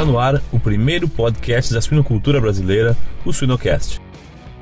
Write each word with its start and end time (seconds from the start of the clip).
Está 0.00 0.10
no 0.10 0.18
ar 0.18 0.40
o 0.50 0.58
primeiro 0.58 1.06
podcast 1.06 1.74
da 1.74 1.80
suinocultura 1.82 2.40
brasileira, 2.40 2.96
o 3.22 3.34
Suinocast. 3.34 4.00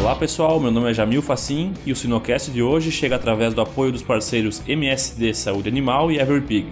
Olá 0.00 0.16
pessoal, 0.16 0.58
meu 0.58 0.72
nome 0.72 0.90
é 0.90 0.94
Jamil 0.94 1.22
Facim 1.22 1.72
e 1.86 1.92
o 1.92 1.96
Sinocast 1.96 2.50
de 2.50 2.60
hoje 2.60 2.90
chega 2.90 3.14
através 3.14 3.54
do 3.54 3.60
apoio 3.60 3.92
dos 3.92 4.02
parceiros 4.02 4.60
MSD 4.66 5.32
Saúde 5.32 5.68
Animal 5.68 6.10
e 6.10 6.18
Everpig. 6.18 6.66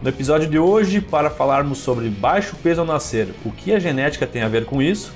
No 0.00 0.10
episódio 0.10 0.48
de 0.48 0.60
hoje, 0.60 1.00
para 1.00 1.28
falarmos 1.28 1.78
sobre 1.78 2.08
baixo 2.08 2.54
peso 2.62 2.82
ao 2.82 2.86
nascer, 2.86 3.26
o 3.44 3.50
que 3.50 3.74
a 3.74 3.80
genética 3.80 4.28
tem 4.28 4.42
a 4.42 4.48
ver 4.48 4.64
com 4.64 4.80
isso, 4.80 5.12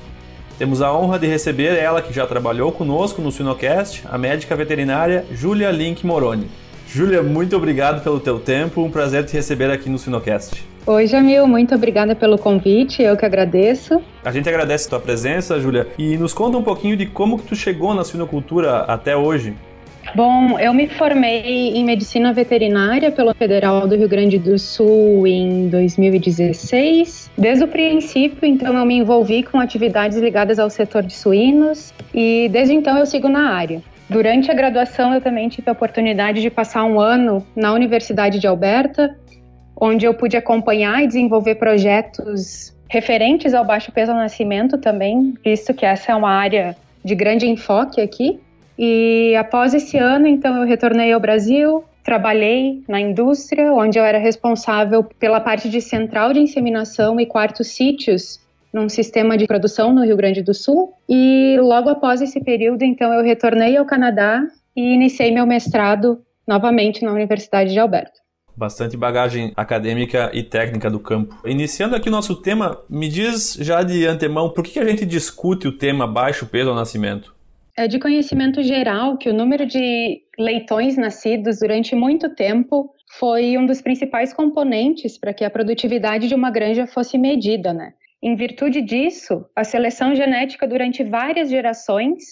temos 0.59 0.83
a 0.83 0.93
honra 0.93 1.21
de 1.21 1.27
receber 1.29 1.79
ela 1.79 2.03
que 2.03 2.13
já 2.13 2.27
trabalhou 2.27 2.73
conosco 2.73 3.23
no 3.23 3.31
Sinocast, 3.31 4.03
a 4.11 4.19
médica 4.19 4.57
veterinária 4.57 5.25
Júlia 5.31 5.71
Link 5.71 6.05
Moroni. 6.05 6.49
Júlia, 6.89 7.23
muito 7.23 7.57
obrigado 7.57 8.03
pelo 8.03 8.19
teu 8.19 8.41
tempo, 8.41 8.83
um 8.83 8.91
prazer 8.91 9.25
te 9.25 9.35
receber 9.35 9.71
aqui 9.71 9.89
no 9.89 9.99
Sinocast. 9.99 10.67
Oi, 10.85 11.07
Jamil, 11.07 11.47
muito 11.47 11.73
obrigada 11.77 12.17
pelo 12.17 12.37
convite, 12.37 13.05
eu 13.05 13.17
que 13.17 13.25
agradeço. 13.25 14.03
A 14.25 14.33
gente 14.33 14.49
agradece 14.49 14.89
a 14.89 14.91
tua 14.91 15.01
presença, 15.01 15.61
Júlia, 15.61 15.87
e 15.97 16.17
nos 16.19 16.35
conta 16.35 16.59
um 16.59 16.63
pouquinho 16.63 16.97
de 16.97 17.07
como 17.07 17.39
que 17.39 17.47
tu 17.47 17.55
chegou 17.55 17.95
na 17.95 18.03
suinocultura 18.03 18.79
até 18.79 19.17
hoje. 19.17 19.55
Bom, 20.15 20.59
eu 20.59 20.75
me 20.75 20.89
formei 20.89 21.71
em 21.71 21.83
medicina 21.83 22.35
veterinária 22.35 23.11
pela 23.11 23.33
Federal 23.33 23.89
do 23.89 23.97
Rio 23.97 24.09
Grande 24.09 24.39
do 24.39 24.59
Sul 24.59 25.27
em 25.27 25.69
2016. 25.69 27.31
Desde 27.37 27.65
o 27.65 27.69
princípio, 27.69 28.47
então, 28.47 28.77
eu 28.77 28.85
me 28.85 28.99
envolvi 28.99 29.43
com 29.43 29.59
atividades 29.59 30.19
ligadas 30.19 30.59
ao 30.59 30.69
setor 30.69 31.03
de 31.03 31.15
suínos 31.15 31.95
e 32.13 32.47
desde 32.53 32.75
então 32.75 32.99
eu 32.99 33.07
sigo 33.07 33.27
na 33.27 33.55
área. 33.55 33.81
Durante 34.11 34.51
a 34.51 34.55
graduação, 34.55 35.15
eu 35.15 35.21
também 35.23 35.49
tive 35.49 35.71
a 35.71 35.73
oportunidade 35.73 36.43
de 36.43 36.51
passar 36.51 36.85
um 36.85 37.01
ano 37.01 37.43
na 37.57 37.73
Universidade 37.73 38.39
de 38.39 38.47
Alberta, 38.47 39.17
onde 39.75 40.05
eu 40.05 40.13
pude 40.13 40.37
acompanhar 40.37 41.03
e 41.03 41.07
desenvolver 41.07 41.55
projetos 41.55 42.77
referentes 42.87 43.55
ao 43.55 43.65
baixo 43.65 43.91
peso 43.91 44.13
ao 44.13 44.19
nascimento 44.19 44.77
também, 44.77 45.33
visto 45.43 45.73
que 45.73 45.87
essa 45.87 46.13
é 46.13 46.15
uma 46.15 46.31
área 46.31 46.77
de 47.03 47.15
grande 47.15 47.49
enfoque 47.49 47.99
aqui. 47.99 48.39
E 48.85 49.37
após 49.37 49.75
esse 49.75 49.97
ano, 49.97 50.27
então, 50.27 50.57
eu 50.57 50.67
retornei 50.67 51.13
ao 51.13 51.21
Brasil, 51.21 51.85
trabalhei 52.03 52.83
na 52.89 53.01
indústria, 53.01 53.73
onde 53.73 53.97
eu 53.97 54.05
era 54.05 54.19
responsável 54.19 55.05
pela 55.05 55.39
parte 55.39 55.69
de 55.69 55.81
central 55.81 56.33
de 56.33 56.41
inseminação 56.41 57.21
e 57.21 57.25
quartos 57.25 57.69
sítios 57.69 58.41
num 58.75 58.89
sistema 58.89 59.39
de 59.39 59.47
produção 59.47 59.95
no 59.95 60.05
Rio 60.05 60.17
Grande 60.17 60.43
do 60.43 60.53
Sul. 60.53 60.95
E 61.09 61.57
logo 61.61 61.91
após 61.91 62.21
esse 62.21 62.41
período, 62.41 62.83
então, 62.83 63.13
eu 63.13 63.23
retornei 63.23 63.77
ao 63.77 63.85
Canadá 63.85 64.43
e 64.75 64.95
iniciei 64.95 65.31
meu 65.31 65.47
mestrado 65.47 66.21
novamente 66.45 67.05
na 67.05 67.13
Universidade 67.13 67.71
de 67.73 67.79
Alberta. 67.79 68.21
Bastante 68.57 68.97
bagagem 68.97 69.53
acadêmica 69.55 70.29
e 70.35 70.43
técnica 70.43 70.91
do 70.91 70.99
campo. 70.99 71.37
Iniciando 71.47 71.95
aqui 71.95 72.09
o 72.09 72.13
nosso 72.13 72.35
tema, 72.35 72.81
me 72.91 73.09
diz 73.09 73.57
já 73.61 73.85
de 73.85 74.05
antemão 74.09 74.51
por 74.51 74.65
que 74.65 74.81
a 74.81 74.85
gente 74.85 75.07
discute 75.07 75.69
o 75.69 75.79
tema 75.79 76.05
baixo 76.05 76.47
peso 76.47 76.71
ao 76.71 76.75
nascimento? 76.75 77.33
É 77.77 77.89
de 77.89 77.99
conhecimento 77.99 78.63
geral 78.63 79.17
que 79.17 79.31
o 79.31 79.33
número 79.33 79.65
de 79.65 80.21
leitões 80.39 80.97
nascidos 80.99 81.61
durante 81.61 81.95
muito 81.95 82.35
tempo 82.35 82.91
foi 83.19 83.57
um 83.57 83.65
dos 83.65 83.81
principais 83.81 84.33
componentes 84.33 85.19
para 85.19 85.33
que 85.33 85.45
a 85.45 85.51
produtividade 85.51 86.29
de 86.29 86.35
uma 86.35 86.51
granja 86.51 86.87
fosse 86.87 87.17
medida, 87.17 87.73
né? 87.73 87.95
Em 88.23 88.37
virtude 88.37 88.83
disso, 88.83 89.47
a 89.57 89.65
seleção 89.65 90.15
genética 90.15 90.67
durante 90.67 91.03
várias 91.03 91.51
gerações 91.51 92.23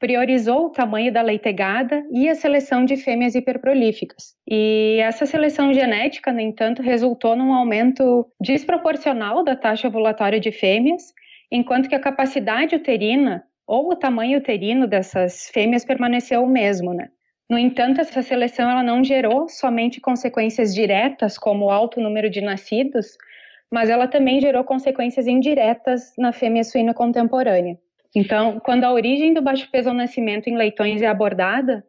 priorizou 0.00 0.66
o 0.66 0.70
tamanho 0.70 1.12
da 1.12 1.22
leitegada 1.22 2.04
e 2.12 2.28
a 2.28 2.34
seleção 2.34 2.84
de 2.84 2.96
fêmeas 2.96 3.34
hiperprolíficas. 3.34 4.34
E 4.48 4.98
essa 5.00 5.26
seleção 5.26 5.72
genética, 5.72 6.32
no 6.32 6.40
entanto, 6.40 6.82
resultou 6.82 7.34
num 7.34 7.52
aumento 7.52 8.26
desproporcional 8.40 9.42
da 9.42 9.56
taxa 9.56 9.88
ovulatória 9.88 10.38
de 10.38 10.52
fêmeas, 10.52 11.02
enquanto 11.50 11.88
que 11.88 11.94
a 11.94 12.00
capacidade 12.00 12.76
uterina 12.76 13.42
ou 13.68 13.90
o 13.90 13.96
tamanho 13.96 14.38
uterino 14.38 14.86
dessas 14.86 15.50
fêmeas 15.50 15.84
permaneceu 15.84 16.42
o 16.42 16.48
mesmo, 16.48 16.94
né? 16.94 17.10
No 17.50 17.58
entanto, 17.58 18.00
essa 18.00 18.22
seleção 18.22 18.70
ela 18.70 18.82
não 18.82 19.04
gerou 19.04 19.46
somente 19.48 20.00
consequências 20.00 20.74
diretas, 20.74 21.36
como 21.36 21.66
o 21.66 21.70
alto 21.70 22.00
número 22.00 22.30
de 22.30 22.40
nascidos, 22.40 23.16
mas 23.70 23.90
ela 23.90 24.08
também 24.08 24.40
gerou 24.40 24.64
consequências 24.64 25.26
indiretas 25.26 26.14
na 26.16 26.32
fêmea 26.32 26.64
suína 26.64 26.94
contemporânea. 26.94 27.78
Então, 28.16 28.58
quando 28.60 28.84
a 28.84 28.92
origem 28.92 29.34
do 29.34 29.42
baixo 29.42 29.70
peso 29.70 29.90
ao 29.90 29.94
nascimento 29.94 30.48
em 30.48 30.56
leitões 30.56 31.02
é 31.02 31.06
abordada, 31.06 31.84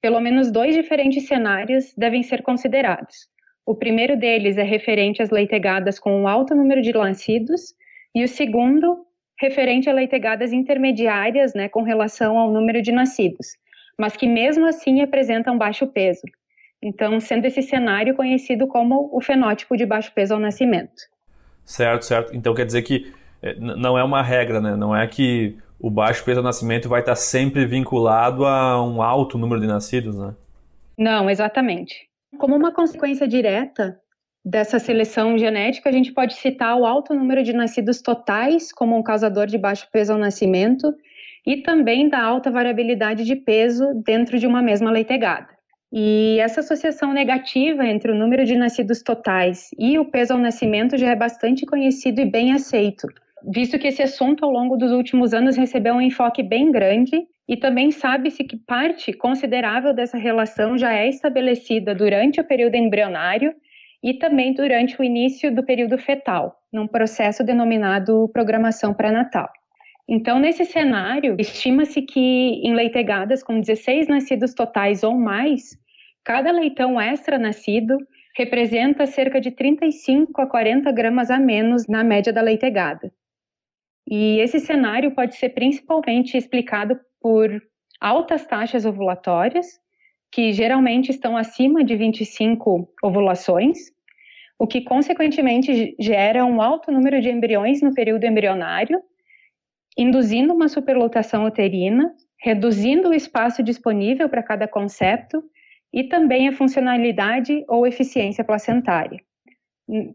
pelo 0.00 0.20
menos 0.20 0.52
dois 0.52 0.74
diferentes 0.74 1.26
cenários 1.26 1.92
devem 1.96 2.22
ser 2.22 2.42
considerados. 2.42 3.28
O 3.66 3.74
primeiro 3.74 4.16
deles 4.16 4.56
é 4.56 4.62
referente 4.62 5.22
às 5.22 5.30
leitegadas 5.30 5.98
com 5.98 6.14
um 6.16 6.28
alto 6.28 6.54
número 6.54 6.80
de 6.80 6.92
nascidos, 6.92 7.74
e 8.14 8.22
o 8.22 8.28
segundo, 8.28 9.04
referente 9.44 9.90
a 9.90 9.92
leitegadas 9.92 10.52
intermediárias, 10.52 11.54
né, 11.54 11.68
com 11.68 11.82
relação 11.82 12.38
ao 12.38 12.50
número 12.50 12.80
de 12.80 12.90
nascidos, 12.90 13.56
mas 13.98 14.16
que 14.16 14.26
mesmo 14.26 14.66
assim 14.66 15.02
apresentam 15.02 15.58
baixo 15.58 15.86
peso. 15.86 16.22
Então, 16.82 17.20
sendo 17.20 17.46
esse 17.46 17.62
cenário 17.62 18.14
conhecido 18.14 18.66
como 18.66 19.10
o 19.12 19.20
fenótipo 19.20 19.76
de 19.76 19.86
baixo 19.86 20.12
peso 20.14 20.34
ao 20.34 20.40
nascimento. 20.40 21.02
Certo, 21.64 22.04
certo. 22.04 22.34
Então 22.36 22.54
quer 22.54 22.66
dizer 22.66 22.82
que 22.82 23.12
é, 23.42 23.54
não 23.54 23.98
é 23.98 24.04
uma 24.04 24.22
regra, 24.22 24.60
né? 24.60 24.76
Não 24.76 24.94
é 24.94 25.06
que 25.06 25.56
o 25.78 25.90
baixo 25.90 26.24
peso 26.24 26.40
ao 26.40 26.44
nascimento 26.44 26.88
vai 26.88 27.00
estar 27.00 27.14
sempre 27.14 27.64
vinculado 27.64 28.44
a 28.46 28.82
um 28.82 29.00
alto 29.02 29.38
número 29.38 29.60
de 29.60 29.66
nascidos, 29.66 30.18
né? 30.18 30.34
Não, 30.98 31.28
exatamente. 31.28 32.08
Como 32.38 32.54
uma 32.54 32.72
consequência 32.72 33.26
direta 33.26 33.98
dessa 34.44 34.78
seleção 34.78 35.38
genética, 35.38 35.88
a 35.88 35.92
gente 35.92 36.12
pode 36.12 36.34
citar 36.34 36.76
o 36.76 36.84
alto 36.84 37.14
número 37.14 37.42
de 37.42 37.52
nascidos 37.52 38.02
totais 38.02 38.72
como 38.72 38.96
um 38.96 39.02
causador 39.02 39.46
de 39.46 39.56
baixo 39.56 39.88
peso 39.90 40.12
ao 40.12 40.18
nascimento 40.18 40.94
e 41.46 41.58
também 41.62 42.08
da 42.08 42.22
alta 42.22 42.50
variabilidade 42.50 43.24
de 43.24 43.36
peso 43.36 44.02
dentro 44.04 44.38
de 44.38 44.46
uma 44.46 44.60
mesma 44.60 44.90
leitegada. 44.90 45.48
E 45.90 46.38
essa 46.40 46.60
associação 46.60 47.12
negativa 47.12 47.86
entre 47.86 48.10
o 48.10 48.14
número 48.14 48.44
de 48.44 48.56
nascidos 48.56 49.02
totais 49.02 49.68
e 49.78 49.98
o 49.98 50.04
peso 50.04 50.32
ao 50.34 50.38
nascimento 50.38 50.98
já 50.98 51.10
é 51.10 51.16
bastante 51.16 51.64
conhecido 51.64 52.20
e 52.20 52.24
bem 52.24 52.52
aceito, 52.52 53.06
visto 53.46 53.78
que 53.78 53.86
esse 53.86 54.02
assunto 54.02 54.44
ao 54.44 54.50
longo 54.50 54.76
dos 54.76 54.90
últimos 54.90 55.32
anos 55.32 55.56
recebeu 55.56 55.94
um 55.94 56.00
enfoque 56.00 56.42
bem 56.42 56.72
grande 56.72 57.26
e 57.48 57.56
também 57.56 57.90
sabe-se 57.90 58.42
que 58.42 58.56
parte 58.56 59.12
considerável 59.12 59.94
dessa 59.94 60.18
relação 60.18 60.76
já 60.76 60.92
é 60.92 61.08
estabelecida 61.08 61.94
durante 61.94 62.40
o 62.40 62.44
período 62.44 62.74
embrionário 62.74 63.54
e 64.04 64.14
também 64.14 64.52
durante 64.52 65.00
o 65.00 65.02
início 65.02 65.52
do 65.52 65.64
período 65.64 65.98
fetal, 65.98 66.60
num 66.72 66.86
processo 66.86 67.42
denominado 67.42 68.28
programação 68.32 68.94
pré-natal. 68.94 69.50
Então, 70.06 70.38
nesse 70.38 70.64
cenário, 70.64 71.34
estima-se 71.40 72.02
que 72.02 72.20
em 72.20 72.74
leitegadas 72.74 73.42
com 73.42 73.58
16 73.58 74.06
nascidos 74.06 74.54
totais 74.54 75.02
ou 75.02 75.18
mais, 75.18 75.82
Cada 76.24 76.50
leitão 76.50 76.98
extra 76.98 77.38
nascido 77.38 77.98
representa 78.34 79.04
cerca 79.06 79.40
de 79.40 79.50
35 79.50 80.40
a 80.40 80.46
40 80.46 80.90
gramas 80.90 81.30
a 81.30 81.38
menos 81.38 81.86
na 81.86 82.02
média 82.02 82.32
da 82.32 82.40
leitegada. 82.40 83.12
E 84.08 84.38
esse 84.40 84.58
cenário 84.58 85.14
pode 85.14 85.36
ser 85.36 85.50
principalmente 85.50 86.36
explicado 86.36 86.98
por 87.20 87.50
altas 88.00 88.46
taxas 88.46 88.86
ovulatórias, 88.86 89.66
que 90.32 90.52
geralmente 90.52 91.10
estão 91.10 91.36
acima 91.36 91.84
de 91.84 91.94
25 91.94 92.88
ovulações, 93.02 93.92
o 94.58 94.66
que 94.66 94.82
consequentemente 94.82 95.94
gera 95.98 96.44
um 96.44 96.62
alto 96.62 96.90
número 96.92 97.20
de 97.20 97.30
embriões 97.30 97.82
no 97.82 97.92
período 97.92 98.24
embrionário, 98.24 99.00
induzindo 99.96 100.54
uma 100.54 100.68
superlotação 100.68 101.44
uterina, 101.44 102.14
reduzindo 102.40 103.08
o 103.08 103.14
espaço 103.14 103.62
disponível 103.62 104.28
para 104.28 104.42
cada 104.42 104.68
concepto 104.68 105.42
e 105.92 106.04
também 106.04 106.48
a 106.48 106.52
funcionalidade 106.52 107.64
ou 107.68 107.86
eficiência 107.86 108.44
placentária. 108.44 109.20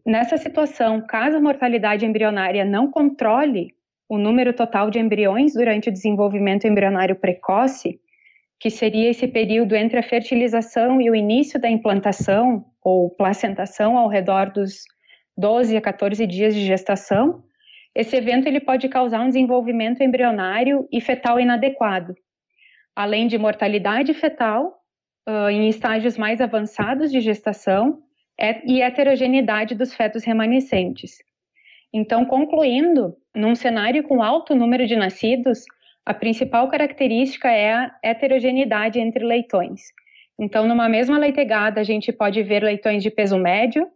Nessa 0.06 0.38
situação, 0.38 1.06
caso 1.06 1.38
a 1.38 1.42
mortalidade 1.42 2.06
embrionária 2.06 2.66
não 2.66 2.90
controle 2.90 3.74
o 4.10 4.18
número 4.18 4.52
total 4.54 4.90
de 4.90 5.00
embriões 5.00 5.54
durante 5.54 5.90
o 5.90 5.92
desenvolvimento 5.92 6.66
embrionário 6.66 7.16
precoce, 7.16 8.00
que 8.60 8.70
seria 8.70 9.10
esse 9.10 9.28
período 9.28 9.76
entre 9.76 10.00
a 10.00 10.04
fertilização 10.04 11.00
e 11.00 11.10
o 11.10 11.16
início 11.16 11.60
da 11.60 11.70
implantação 11.70 12.66
ou 12.84 13.10
placentação 13.10 13.98
ao 13.98 14.10
redor 14.10 14.52
dos 14.52 14.84
12 15.38 15.78
a 15.78 15.82
14 15.82 16.28
dias 16.28 16.54
de 16.54 16.66
gestação, 16.66 17.44
esse 17.96 18.16
evento 18.16 18.48
ele 18.48 18.60
pode 18.60 18.90
causar 18.90 19.22
um 19.22 19.28
desenvolvimento 19.28 20.04
embrionário 20.04 20.88
e 20.92 21.00
fetal 21.00 21.40
inadequado, 21.40 22.14
além 22.96 23.28
de 23.28 23.38
mortalidade 23.38 24.14
fetal 24.14 24.82
uh, 25.28 25.50
em 25.50 25.70
estágios 25.70 26.18
mais 26.18 26.42
avançados 26.42 27.12
de 27.12 27.22
gestação 27.22 28.02
e 28.66 28.82
heterogeneidade 28.82 29.76
dos 29.76 29.94
fetos 29.94 30.24
remanescentes. 30.24 31.18
Então, 31.94 32.26
concluindo, 32.26 33.16
num 33.36 33.56
cenário 33.56 34.04
com 34.04 34.22
alto 34.22 34.56
número 34.56 34.86
de 34.86 34.96
nascidos, 34.96 35.64
a 36.10 36.14
principal 36.16 36.68
característica 36.68 37.52
é 37.52 37.72
a 37.72 37.96
heterogeneidade 38.02 39.00
entre 39.00 39.24
leitões. 39.24 39.80
Então, 40.40 40.68
numa 40.68 40.90
mesma 40.90 41.20
leitegada, 41.20 41.80
a 41.80 41.84
gente 41.84 42.12
pode 42.12 42.42
ver 42.42 42.64
leitões 42.64 43.04
de 43.04 43.12
peso 43.12 43.38
médio, 43.38 43.88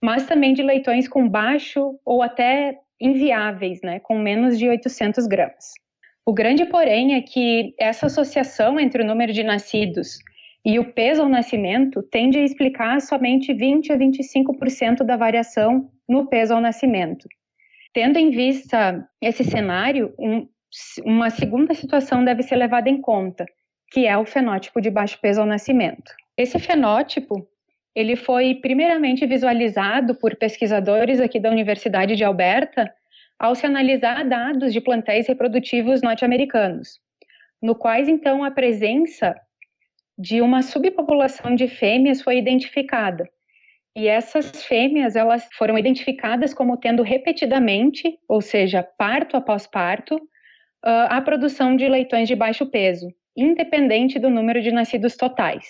mas 0.00 0.28
também 0.28 0.54
de 0.54 0.62
leitões 0.62 1.08
com 1.08 1.28
baixo 1.28 1.98
ou 2.04 2.22
até 2.22 2.78
inviáveis, 3.00 3.80
né, 3.82 3.98
com 3.98 4.16
menos 4.16 4.56
de 4.56 4.68
800 4.68 5.26
gramas. 5.26 5.72
O 6.24 6.32
grande 6.32 6.64
porém 6.66 7.16
é 7.16 7.20
que 7.20 7.74
essa 7.80 8.06
associação 8.06 8.78
entre 8.78 9.02
o 9.02 9.06
número 9.06 9.32
de 9.32 9.42
nascidos 9.42 10.18
e 10.64 10.78
o 10.78 10.92
peso 10.92 11.22
ao 11.22 11.28
nascimento 11.28 12.00
tende 12.00 12.38
a 12.38 12.44
explicar 12.44 13.00
somente 13.00 13.52
20 13.52 13.92
a 13.92 13.98
25% 13.98 15.02
da 15.02 15.16
variação 15.16 15.90
no 16.08 16.28
peso 16.28 16.54
ao 16.54 16.60
nascimento. 16.60 17.26
Tendo 17.92 18.20
em 18.20 18.30
vista 18.30 19.04
esse 19.20 19.42
cenário, 19.42 20.14
um, 20.16 20.46
uma 21.04 21.30
segunda 21.30 21.74
situação 21.74 22.24
deve 22.24 22.42
ser 22.42 22.56
levada 22.56 22.88
em 22.88 23.00
conta, 23.00 23.46
que 23.90 24.06
é 24.06 24.16
o 24.16 24.26
fenótipo 24.26 24.80
de 24.80 24.90
baixo 24.90 25.18
peso 25.20 25.40
ao 25.40 25.46
nascimento. 25.46 26.12
Esse 26.36 26.58
fenótipo, 26.58 27.48
ele 27.94 28.16
foi 28.16 28.54
primeiramente 28.56 29.26
visualizado 29.26 30.14
por 30.14 30.36
pesquisadores 30.36 31.20
aqui 31.20 31.40
da 31.40 31.50
Universidade 31.50 32.16
de 32.16 32.24
Alberta 32.24 32.92
ao 33.38 33.54
se 33.54 33.66
analisar 33.66 34.24
dados 34.24 34.72
de 34.72 34.80
plantéis 34.80 35.26
reprodutivos 35.26 36.02
norte-americanos, 36.02 37.00
no 37.62 37.74
quais 37.74 38.08
então 38.08 38.42
a 38.42 38.50
presença 38.50 39.34
de 40.18 40.40
uma 40.40 40.62
subpopulação 40.62 41.54
de 41.54 41.68
fêmeas 41.68 42.22
foi 42.22 42.38
identificada, 42.38 43.28
e 43.96 44.08
essas 44.08 44.62
fêmeas, 44.62 45.16
elas 45.16 45.48
foram 45.54 45.78
identificadas 45.78 46.52
como 46.52 46.76
tendo 46.76 47.02
repetidamente, 47.02 48.18
ou 48.28 48.42
seja, 48.42 48.82
parto 48.82 49.38
após 49.38 49.66
parto, 49.66 50.20
a 50.88 51.20
produção 51.20 51.74
de 51.74 51.88
leitões 51.88 52.28
de 52.28 52.36
baixo 52.36 52.64
peso, 52.66 53.08
independente 53.36 54.18
do 54.18 54.30
número 54.30 54.62
de 54.62 54.70
nascidos 54.70 55.16
totais. 55.16 55.66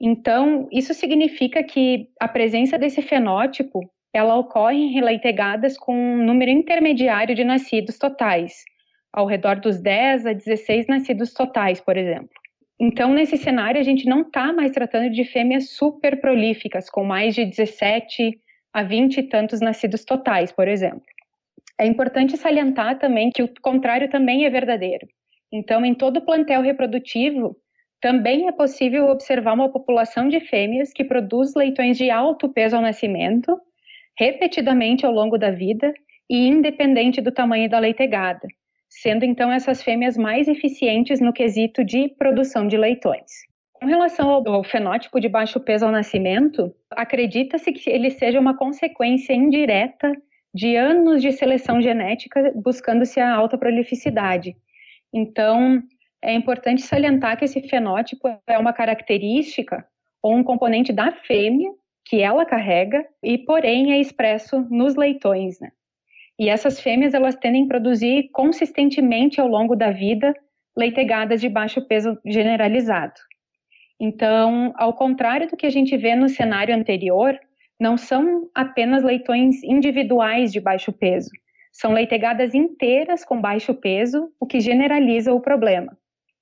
Então, 0.00 0.68
isso 0.72 0.94
significa 0.94 1.62
que 1.62 2.08
a 2.18 2.26
presença 2.26 2.78
desse 2.78 3.02
fenótipo, 3.02 3.80
ela 4.12 4.36
ocorre 4.36 4.76
em 4.76 4.92
releitegadas 4.92 5.76
com 5.76 5.94
um 5.94 6.24
número 6.24 6.50
intermediário 6.50 7.34
de 7.34 7.44
nascidos 7.44 7.98
totais, 7.98 8.64
ao 9.12 9.26
redor 9.26 9.60
dos 9.60 9.80
10 9.80 10.26
a 10.26 10.32
16 10.32 10.86
nascidos 10.86 11.34
totais, 11.34 11.80
por 11.80 11.96
exemplo. 11.96 12.30
Então, 12.80 13.12
nesse 13.12 13.36
cenário, 13.36 13.80
a 13.80 13.84
gente 13.84 14.06
não 14.06 14.22
está 14.22 14.52
mais 14.52 14.70
tratando 14.70 15.10
de 15.10 15.24
fêmeas 15.24 15.70
super 15.70 16.20
prolíficas, 16.20 16.88
com 16.88 17.04
mais 17.04 17.34
de 17.34 17.44
17 17.44 18.40
a 18.72 18.82
20 18.82 19.18
e 19.18 19.22
tantos 19.24 19.60
nascidos 19.60 20.04
totais, 20.04 20.52
por 20.52 20.68
exemplo. 20.68 21.02
É 21.80 21.86
importante 21.86 22.36
salientar 22.36 22.98
também 22.98 23.30
que 23.30 23.42
o 23.42 23.48
contrário 23.62 24.10
também 24.10 24.44
é 24.44 24.50
verdadeiro. 24.50 25.06
Então, 25.52 25.84
em 25.84 25.94
todo 25.94 26.24
plantel 26.24 26.60
reprodutivo, 26.60 27.56
também 28.00 28.48
é 28.48 28.52
possível 28.52 29.08
observar 29.08 29.54
uma 29.54 29.70
população 29.70 30.28
de 30.28 30.40
fêmeas 30.40 30.92
que 30.92 31.04
produz 31.04 31.54
leitões 31.54 31.96
de 31.96 32.10
alto 32.10 32.48
peso 32.48 32.76
ao 32.76 32.82
nascimento, 32.82 33.58
repetidamente 34.18 35.06
ao 35.06 35.12
longo 35.12 35.38
da 35.38 35.50
vida 35.50 35.92
e 36.28 36.46
independente 36.46 37.20
do 37.20 37.32
tamanho 37.32 37.68
da 37.68 37.78
leitegada, 37.78 38.46
sendo 38.88 39.24
então 39.24 39.50
essas 39.50 39.82
fêmeas 39.82 40.16
mais 40.16 40.46
eficientes 40.48 41.20
no 41.20 41.32
quesito 41.32 41.84
de 41.84 42.08
produção 42.18 42.66
de 42.66 42.76
leitões. 42.76 43.48
Com 43.72 43.86
relação 43.86 44.28
ao, 44.28 44.64
fenótipo 44.64 45.20
de 45.20 45.28
baixo 45.28 45.60
peso 45.60 45.86
ao 45.86 45.92
nascimento, 45.92 46.74
acredita-se 46.90 47.72
que 47.72 47.88
ele 47.88 48.10
seja 48.10 48.40
uma 48.40 48.56
consequência 48.56 49.32
indireta 49.32 50.12
de 50.54 50.76
anos 50.76 51.22
de 51.22 51.32
seleção 51.32 51.80
genética 51.80 52.52
buscando-se 52.54 53.20
a 53.20 53.34
alta 53.34 53.58
prolificidade. 53.58 54.56
Então, 55.12 55.82
é 56.22 56.34
importante 56.34 56.82
salientar 56.82 57.38
que 57.38 57.44
esse 57.44 57.60
fenótipo 57.68 58.28
é 58.46 58.58
uma 58.58 58.72
característica 58.72 59.86
ou 60.22 60.34
um 60.34 60.42
componente 60.42 60.92
da 60.92 61.12
fêmea 61.12 61.70
que 62.04 62.22
ela 62.22 62.44
carrega 62.44 63.06
e, 63.22 63.38
porém, 63.38 63.92
é 63.92 64.00
expresso 64.00 64.66
nos 64.70 64.96
leitões, 64.96 65.60
né? 65.60 65.70
E 66.38 66.48
essas 66.48 66.80
fêmeas 66.80 67.14
elas 67.14 67.36
tendem 67.36 67.64
a 67.64 67.68
produzir 67.68 68.30
consistentemente 68.32 69.40
ao 69.40 69.48
longo 69.48 69.74
da 69.74 69.90
vida 69.90 70.32
leitegadas 70.76 71.40
de 71.40 71.48
baixo 71.48 71.86
peso 71.86 72.18
generalizado. 72.24 73.20
Então, 74.00 74.72
ao 74.76 74.94
contrário 74.94 75.48
do 75.48 75.56
que 75.56 75.66
a 75.66 75.70
gente 75.70 75.96
vê 75.96 76.14
no 76.14 76.28
cenário 76.28 76.74
anterior, 76.74 77.38
não 77.78 77.96
são 77.96 78.48
apenas 78.54 79.02
leitões 79.02 79.62
individuais 79.62 80.52
de 80.52 80.60
baixo 80.60 80.92
peso, 80.92 81.30
são 81.72 81.92
leitegadas 81.92 82.54
inteiras 82.54 83.24
com 83.24 83.40
baixo 83.40 83.74
peso, 83.74 84.32
o 84.40 84.46
que 84.46 84.60
generaliza 84.60 85.32
o 85.32 85.40
problema. 85.40 85.96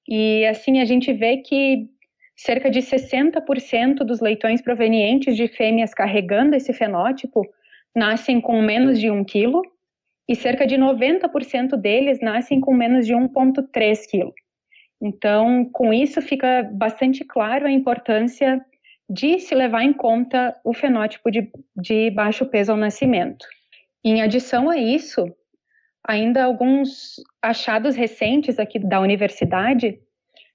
E 0.08 0.46
assim 0.46 0.80
a 0.80 0.84
gente 0.84 1.12
vê 1.12 1.38
que 1.38 1.88
cerca 2.36 2.70
de 2.70 2.80
60% 2.80 3.98
dos 3.98 4.20
leitões 4.20 4.62
provenientes 4.62 5.36
de 5.36 5.48
fêmeas 5.48 5.92
carregando 5.92 6.54
esse 6.54 6.72
fenótipo 6.72 7.42
nascem 7.94 8.40
com 8.40 8.60
menos 8.62 9.00
de 9.00 9.10
1 9.10 9.24
quilo, 9.24 9.62
e 10.28 10.34
cerca 10.34 10.66
de 10.66 10.76
90% 10.76 11.76
deles 11.76 12.20
nascem 12.20 12.60
com 12.60 12.74
menos 12.74 13.06
de 13.06 13.14
1,3 13.14 14.10
kg. 14.10 14.32
Então, 15.00 15.64
com 15.72 15.92
isso 15.92 16.20
fica 16.20 16.68
bastante 16.72 17.24
claro 17.24 17.66
a 17.66 17.70
importância 17.70 18.60
de 19.08 19.38
se 19.38 19.54
levar 19.54 19.82
em 19.84 19.92
conta 19.92 20.56
o 20.64 20.72
fenótipo 20.72 21.30
de, 21.30 21.50
de 21.76 22.10
baixo 22.10 22.44
peso 22.46 22.72
ao 22.72 22.78
nascimento. 22.78 23.46
Em 24.04 24.22
adição 24.22 24.68
a 24.68 24.76
isso, 24.76 25.26
ainda 26.06 26.44
alguns 26.44 27.16
achados 27.42 27.94
recentes 27.96 28.58
aqui 28.58 28.78
da 28.78 29.00
universidade 29.00 29.98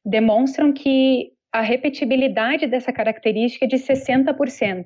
demonstram 0.05 0.73
que 0.73 1.31
a 1.51 1.61
repetibilidade 1.61 2.67
dessa 2.67 2.93
característica 2.93 3.65
é 3.65 3.67
de 3.67 3.77
60%. 3.77 4.85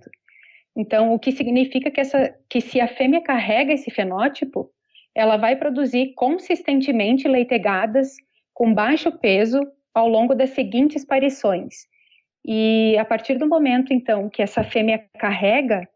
Então, 0.76 1.14
o 1.14 1.20
que 1.20 1.32
significa 1.32 1.90
que, 1.90 2.02
essa, 2.02 2.36
que 2.50 2.60
se 2.60 2.82
a 2.82 2.88
fêmea 2.88 3.22
carrega 3.22 3.74
esse 3.74 3.90
fenótipo, 3.92 4.70
ela 5.14 5.38
vai 5.38 5.56
produzir 5.56 6.14
consistentemente 6.16 7.28
leitegadas 7.28 8.16
com 8.54 8.74
baixo 8.74 9.12
peso 9.12 9.62
ao 9.94 10.10
longo 10.10 10.36
das 10.36 10.50
seguintes 10.50 11.06
parições. 11.06 11.88
E 12.48 12.96
a 13.00 13.04
partir 13.04 13.40
do 13.40 13.48
momento, 13.48 13.92
então, 13.92 14.30
que 14.30 14.42
essa 14.42 14.64
fêmea 14.64 15.04
carrega 15.18 15.88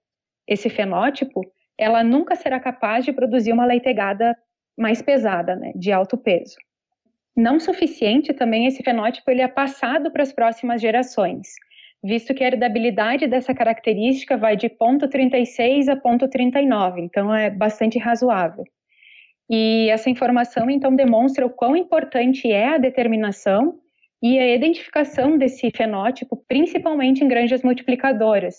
esse 0.47 0.67
fenótipo, 0.67 1.41
ela 1.77 2.03
nunca 2.03 2.35
será 2.35 2.59
capaz 2.59 3.05
de 3.05 3.13
produzir 3.13 3.53
uma 3.53 3.65
leitegada 3.65 4.35
mais 4.75 4.99
pesada, 5.01 5.55
né, 5.55 5.71
de 5.75 5.91
alto 5.91 6.17
peso. 6.17 6.55
Não 7.37 7.59
suficiente 7.59 8.33
também 8.33 8.65
esse 8.65 8.81
fenótipo 8.81 9.29
ele 9.29 9.41
é 9.41 9.47
passado 9.47 10.11
para 10.11 10.23
as 10.23 10.33
próximas 10.33 10.81
gerações, 10.81 11.49
visto 12.03 12.33
que 12.33 12.43
a 12.43 12.47
heredabilidade 12.47 13.27
dessa 13.27 13.53
característica 13.53 14.35
vai 14.35 14.57
de 14.57 14.69
ponto 14.69 15.07
36 15.07 15.87
a 15.87 15.95
ponto 15.95 16.27
39, 16.27 17.01
então 17.01 17.33
é 17.33 17.49
bastante 17.49 17.99
razoável. 17.99 18.63
E 19.49 19.89
essa 19.89 20.09
informação, 20.09 20.69
então, 20.69 20.95
demonstra 20.95 21.45
o 21.45 21.49
quão 21.49 21.75
importante 21.75 22.51
é 22.51 22.75
a 22.75 22.77
determinação 22.77 23.79
e 24.21 24.37
a 24.37 24.53
identificação 24.53 25.37
desse 25.37 25.71
fenótipo, 25.71 26.43
principalmente 26.47 27.23
em 27.23 27.27
granjas 27.27 27.61
multiplicadoras, 27.63 28.55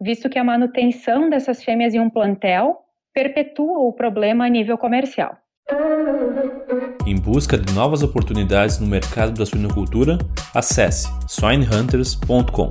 visto 0.00 0.28
que 0.28 0.38
a 0.38 0.44
manutenção 0.44 1.30
dessas 1.30 1.62
fêmeas 1.64 1.94
em 1.94 2.00
um 2.00 2.10
plantel 2.10 2.76
perpetua 3.14 3.78
o 3.78 3.92
problema 3.92 4.44
a 4.44 4.48
nível 4.48 4.76
comercial. 4.76 5.36
Em 7.06 7.16
busca 7.16 7.56
de 7.56 7.72
novas 7.74 8.02
oportunidades 8.02 8.78
no 8.78 8.86
mercado 8.86 9.32
da 9.32 9.46
suinocultura, 9.46 10.18
acesse 10.54 11.08
swinehunters.com. 11.26 12.70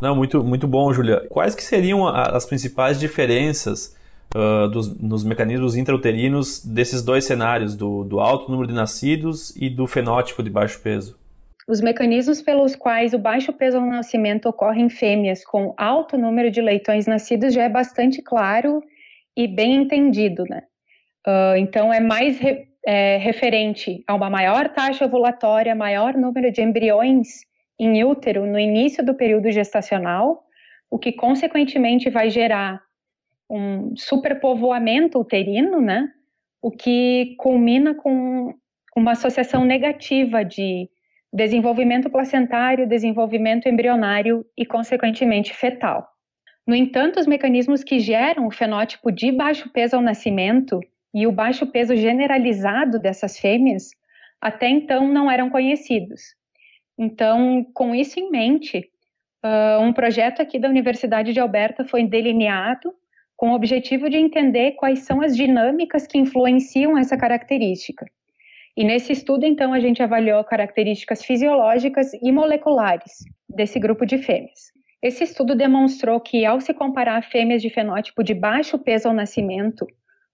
Não, 0.00 0.16
muito, 0.16 0.42
muito 0.42 0.66
bom, 0.66 0.92
Julia. 0.92 1.26
Quais 1.28 1.54
que 1.54 1.62
seriam 1.62 2.08
as 2.08 2.46
principais 2.46 2.98
diferenças 2.98 3.96
uh, 4.36 4.68
dos, 4.68 4.98
nos 5.00 5.24
mecanismos 5.24 5.76
intrauterinos 5.76 6.64
desses 6.64 7.02
dois 7.02 7.24
cenários, 7.24 7.76
do, 7.76 8.04
do 8.04 8.20
alto 8.20 8.50
número 8.50 8.68
de 8.68 8.74
nascidos 8.74 9.54
e 9.56 9.68
do 9.68 9.86
fenótipo 9.86 10.42
de 10.42 10.50
baixo 10.50 10.80
peso? 10.82 11.18
Os 11.68 11.80
mecanismos 11.80 12.42
pelos 12.42 12.74
quais 12.74 13.14
o 13.14 13.18
baixo 13.18 13.52
peso 13.52 13.78
ao 13.78 13.86
nascimento 13.86 14.48
ocorre 14.48 14.82
em 14.82 14.88
fêmeas 14.88 15.44
com 15.44 15.74
alto 15.76 16.18
número 16.18 16.50
de 16.50 16.60
leitões 16.60 17.06
nascidos 17.06 17.54
já 17.54 17.64
é 17.64 17.68
bastante 17.68 18.20
claro 18.20 18.82
e 19.36 19.46
bem 19.46 19.76
entendido, 19.76 20.44
né? 20.48 20.62
Uh, 21.26 21.56
então, 21.56 21.92
é 21.92 22.00
mais 22.00 22.38
re, 22.38 22.66
é, 22.84 23.16
referente 23.18 24.02
a 24.08 24.14
uma 24.14 24.28
maior 24.28 24.68
taxa 24.70 25.04
ovulatória, 25.04 25.74
maior 25.74 26.14
número 26.14 26.50
de 26.50 26.60
embriões 26.60 27.28
em 27.78 28.04
útero 28.04 28.44
no 28.44 28.58
início 28.58 29.04
do 29.04 29.14
período 29.14 29.50
gestacional, 29.50 30.42
o 30.90 30.98
que 30.98 31.12
consequentemente 31.12 32.10
vai 32.10 32.28
gerar 32.28 32.82
um 33.52 33.94
superpovoamento 33.94 35.20
uterino, 35.20 35.78
né? 35.80 36.08
O 36.62 36.70
que 36.70 37.34
culmina 37.38 37.94
com 37.94 38.54
uma 38.96 39.12
associação 39.12 39.64
negativa 39.64 40.42
de 40.42 40.88
desenvolvimento 41.30 42.08
placentário, 42.08 42.88
desenvolvimento 42.88 43.68
embrionário 43.68 44.44
e, 44.56 44.64
consequentemente, 44.64 45.52
fetal. 45.52 46.08
No 46.66 46.74
entanto, 46.74 47.20
os 47.20 47.26
mecanismos 47.26 47.84
que 47.84 47.98
geram 47.98 48.46
o 48.46 48.50
fenótipo 48.50 49.10
de 49.10 49.30
baixo 49.30 49.70
peso 49.70 49.96
ao 49.96 50.02
nascimento 50.02 50.80
e 51.12 51.26
o 51.26 51.32
baixo 51.32 51.66
peso 51.66 51.94
generalizado 51.94 52.98
dessas 52.98 53.38
fêmeas 53.38 53.90
até 54.40 54.68
então 54.68 55.06
não 55.08 55.30
eram 55.30 55.50
conhecidos. 55.50 56.34
Então, 56.98 57.64
com 57.74 57.94
isso 57.94 58.18
em 58.18 58.30
mente, 58.30 58.90
uh, 59.44 59.82
um 59.82 59.92
projeto 59.92 60.40
aqui 60.40 60.58
da 60.58 60.68
Universidade 60.68 61.32
de 61.32 61.40
Alberta 61.40 61.84
foi 61.84 62.04
delineado 62.04 62.94
com 63.42 63.50
o 63.50 63.54
objetivo 63.56 64.08
de 64.08 64.16
entender 64.16 64.76
quais 64.76 65.00
são 65.00 65.20
as 65.20 65.36
dinâmicas 65.36 66.06
que 66.06 66.16
influenciam 66.16 66.96
essa 66.96 67.16
característica. 67.16 68.06
E 68.76 68.84
nesse 68.84 69.10
estudo, 69.10 69.44
então, 69.44 69.72
a 69.72 69.80
gente 69.80 70.00
avaliou 70.00 70.44
características 70.44 71.24
fisiológicas 71.24 72.12
e 72.22 72.30
moleculares 72.30 73.24
desse 73.48 73.80
grupo 73.80 74.06
de 74.06 74.18
fêmeas. 74.18 74.70
Esse 75.02 75.24
estudo 75.24 75.56
demonstrou 75.56 76.20
que, 76.20 76.44
ao 76.46 76.60
se 76.60 76.72
comparar 76.72 77.20
fêmeas 77.24 77.60
de 77.60 77.68
fenótipo 77.68 78.22
de 78.22 78.32
baixo 78.32 78.78
peso 78.78 79.08
ao 79.08 79.14
nascimento 79.14 79.88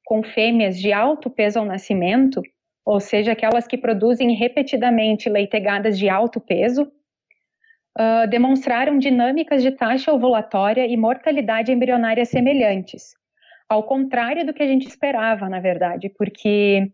com 0.05 0.23
fêmeas 0.23 0.79
de 0.79 0.93
alto 0.93 1.31
peso 1.31 1.61
ao 1.61 1.65
nascimento, 1.65 2.43
ou 2.85 3.01
seja, 3.01 3.33
aquelas 3.33 3.67
que 3.67 3.79
produzem 3.79 4.35
repetidamente 4.35 5.31
leitegadas 5.31 5.99
de 5.99 6.11
alto 6.11 6.43
peso, 6.43 6.93
uh, 7.99 8.29
demonstraram 8.29 8.99
dinâmicas 8.99 9.63
de 9.63 9.73
taxa 9.73 10.13
ovulatória 10.13 10.87
e 10.87 10.97
mortalidade 10.97 11.73
embrionária 11.73 12.25
semelhantes, 12.25 13.15
ao 13.69 13.83
contrário 13.83 14.47
do 14.47 14.55
que 14.55 14.63
a 14.63 14.67
gente 14.67 14.87
esperava, 14.87 15.49
na 15.49 15.61
verdade, 15.61 16.09
porque 16.17 16.91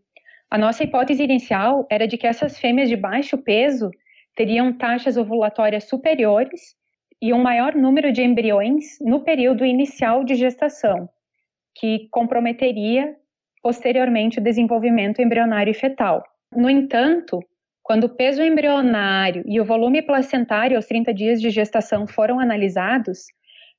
a 0.50 0.56
nossa 0.56 0.82
hipótese 0.82 1.23
inicial 1.23 1.87
era 1.90 2.08
de 2.08 2.16
que 2.16 2.26
essas 2.26 2.58
fêmeas 2.58 2.88
de 2.88 2.96
baixo 2.96 3.37
peso 3.38 3.90
teriam 4.34 4.73
taxas 4.73 5.16
ovulatórias 5.16 5.84
superiores 5.84 6.75
e 7.20 7.32
um 7.32 7.42
maior 7.42 7.75
número 7.75 8.12
de 8.12 8.23
embriões 8.23 8.84
no 9.00 9.20
período 9.20 9.64
inicial 9.64 10.25
de 10.25 10.34
gestação, 10.34 11.08
que 11.75 12.08
comprometeria 12.11 13.14
posteriormente 13.62 14.38
o 14.38 14.42
desenvolvimento 14.42 15.23
embrionário 15.23 15.70
e 15.70 15.75
fetal. 15.75 16.23
No 16.54 16.68
entanto, 16.68 17.40
quando 17.85 18.05
o 18.05 18.09
peso 18.09 18.43
embrionário 18.43 19.45
e 19.47 19.61
o 19.61 19.64
volume 19.64 20.00
placentário 20.00 20.75
aos 20.75 20.87
30 20.87 21.12
dias 21.12 21.38
de 21.41 21.50
gestação 21.50 22.07
foram 22.07 22.41
analisados, 22.41 23.26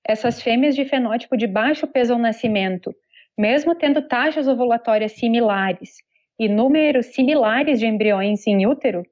essas 0.07 0.39
fêmeas 0.39 0.75
de 0.75 0.85
fenótipo 0.85 1.35
de 1.35 1.47
baixo 1.47 1.87
peso 1.87 2.13
ao 2.13 2.19
nascimento, 2.19 2.95
mesmo 3.35 3.73
tendo 3.73 4.07
taxas 4.07 4.47
ovulatórias 4.47 5.13
similares 5.13 5.95
e 6.39 6.47
números 6.47 7.07
similares 7.07 7.79
de 7.79 7.87
embriões 7.87 8.45
em 8.45 8.67
útero, 8.67 9.03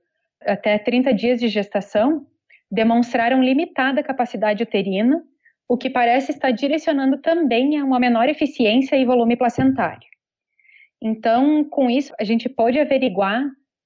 até 0.45 0.77
30 0.77 1.11
dias 1.11 1.39
de 1.39 1.47
gestação, 1.47 2.27
demonstraram 2.69 3.41
limitada 3.41 4.03
capacidade 4.03 4.61
uterina, 4.61 5.23
o 5.67 5.75
que 5.75 5.89
parece 5.89 6.31
estar 6.31 6.51
direcionando 6.51 7.17
também 7.17 7.79
a 7.79 7.83
uma 7.83 7.99
menor 7.99 8.29
eficiência 8.29 8.95
e 8.95 9.05
volume 9.05 9.35
placentário. 9.35 10.07
Então, 11.01 11.63
com 11.63 11.89
isso, 11.89 12.13
a 12.19 12.23
gente 12.23 12.47
pode 12.47 12.79
averiguar 12.79 13.43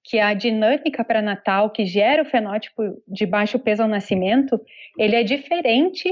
que 0.07 0.19
a 0.19 0.33
dinâmica 0.33 1.03
pré-natal 1.03 1.69
que 1.69 1.85
gera 1.85 2.23
o 2.23 2.25
fenótipo 2.25 2.81
de 3.05 3.25
baixo 3.25 3.59
peso 3.59 3.83
ao 3.83 3.89
nascimento, 3.89 4.59
ele 4.97 5.17
é 5.17 5.23
diferente 5.23 6.09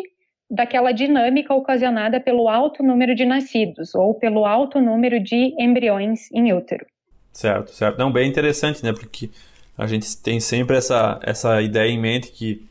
daquela 0.52 0.92
dinâmica 0.92 1.54
ocasionada 1.54 2.20
pelo 2.20 2.50
alto 2.50 2.84
número 2.84 3.16
de 3.16 3.26
nascidos 3.26 3.96
ou 3.96 4.14
pelo 4.14 4.46
alto 4.46 4.82
número 4.82 5.20
de 5.20 5.56
embriões 5.58 6.30
em 6.34 6.54
útero. 6.54 6.86
Certo, 7.32 7.72
certo. 7.72 7.98
Não, 7.98 8.12
bem 8.12 8.30
interessante, 8.30 8.84
né? 8.84 8.92
Porque 8.92 9.30
a 9.78 9.88
gente 9.88 10.22
tem 10.22 10.40
sempre 10.40 10.76
essa, 10.78 11.20
essa 11.24 11.62
ideia 11.62 11.90
em 11.90 12.00
mente 12.00 12.32
que 12.32 12.66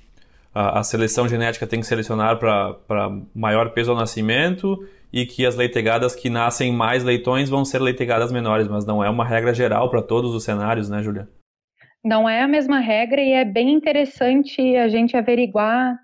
a, 0.54 0.78
a 0.78 0.84
seleção 0.84 1.28
genética 1.28 1.66
tem 1.66 1.80
que 1.80 1.86
selecionar 1.86 2.38
para 2.38 3.10
maior 3.34 3.70
peso 3.70 3.90
ao 3.90 3.96
nascimento 3.96 4.78
e 5.12 5.26
que 5.26 5.44
as 5.44 5.56
leitegadas 5.56 6.14
que 6.14 6.30
nascem 6.30 6.72
mais 6.72 7.02
leitões 7.02 7.50
vão 7.50 7.64
ser 7.64 7.80
leitegadas 7.80 8.32
menores, 8.32 8.68
mas 8.68 8.86
não 8.86 9.02
é 9.02 9.10
uma 9.10 9.24
regra 9.24 9.52
geral 9.52 9.90
para 9.90 10.02
todos 10.02 10.34
os 10.34 10.44
cenários, 10.44 10.88
né, 10.88 11.02
Júlia? 11.02 11.28
Não 12.04 12.28
é 12.28 12.42
a 12.42 12.48
mesma 12.48 12.78
regra 12.78 13.20
e 13.20 13.32
é 13.32 13.44
bem 13.44 13.72
interessante 13.72 14.76
a 14.76 14.88
gente 14.88 15.16
averiguar 15.16 15.98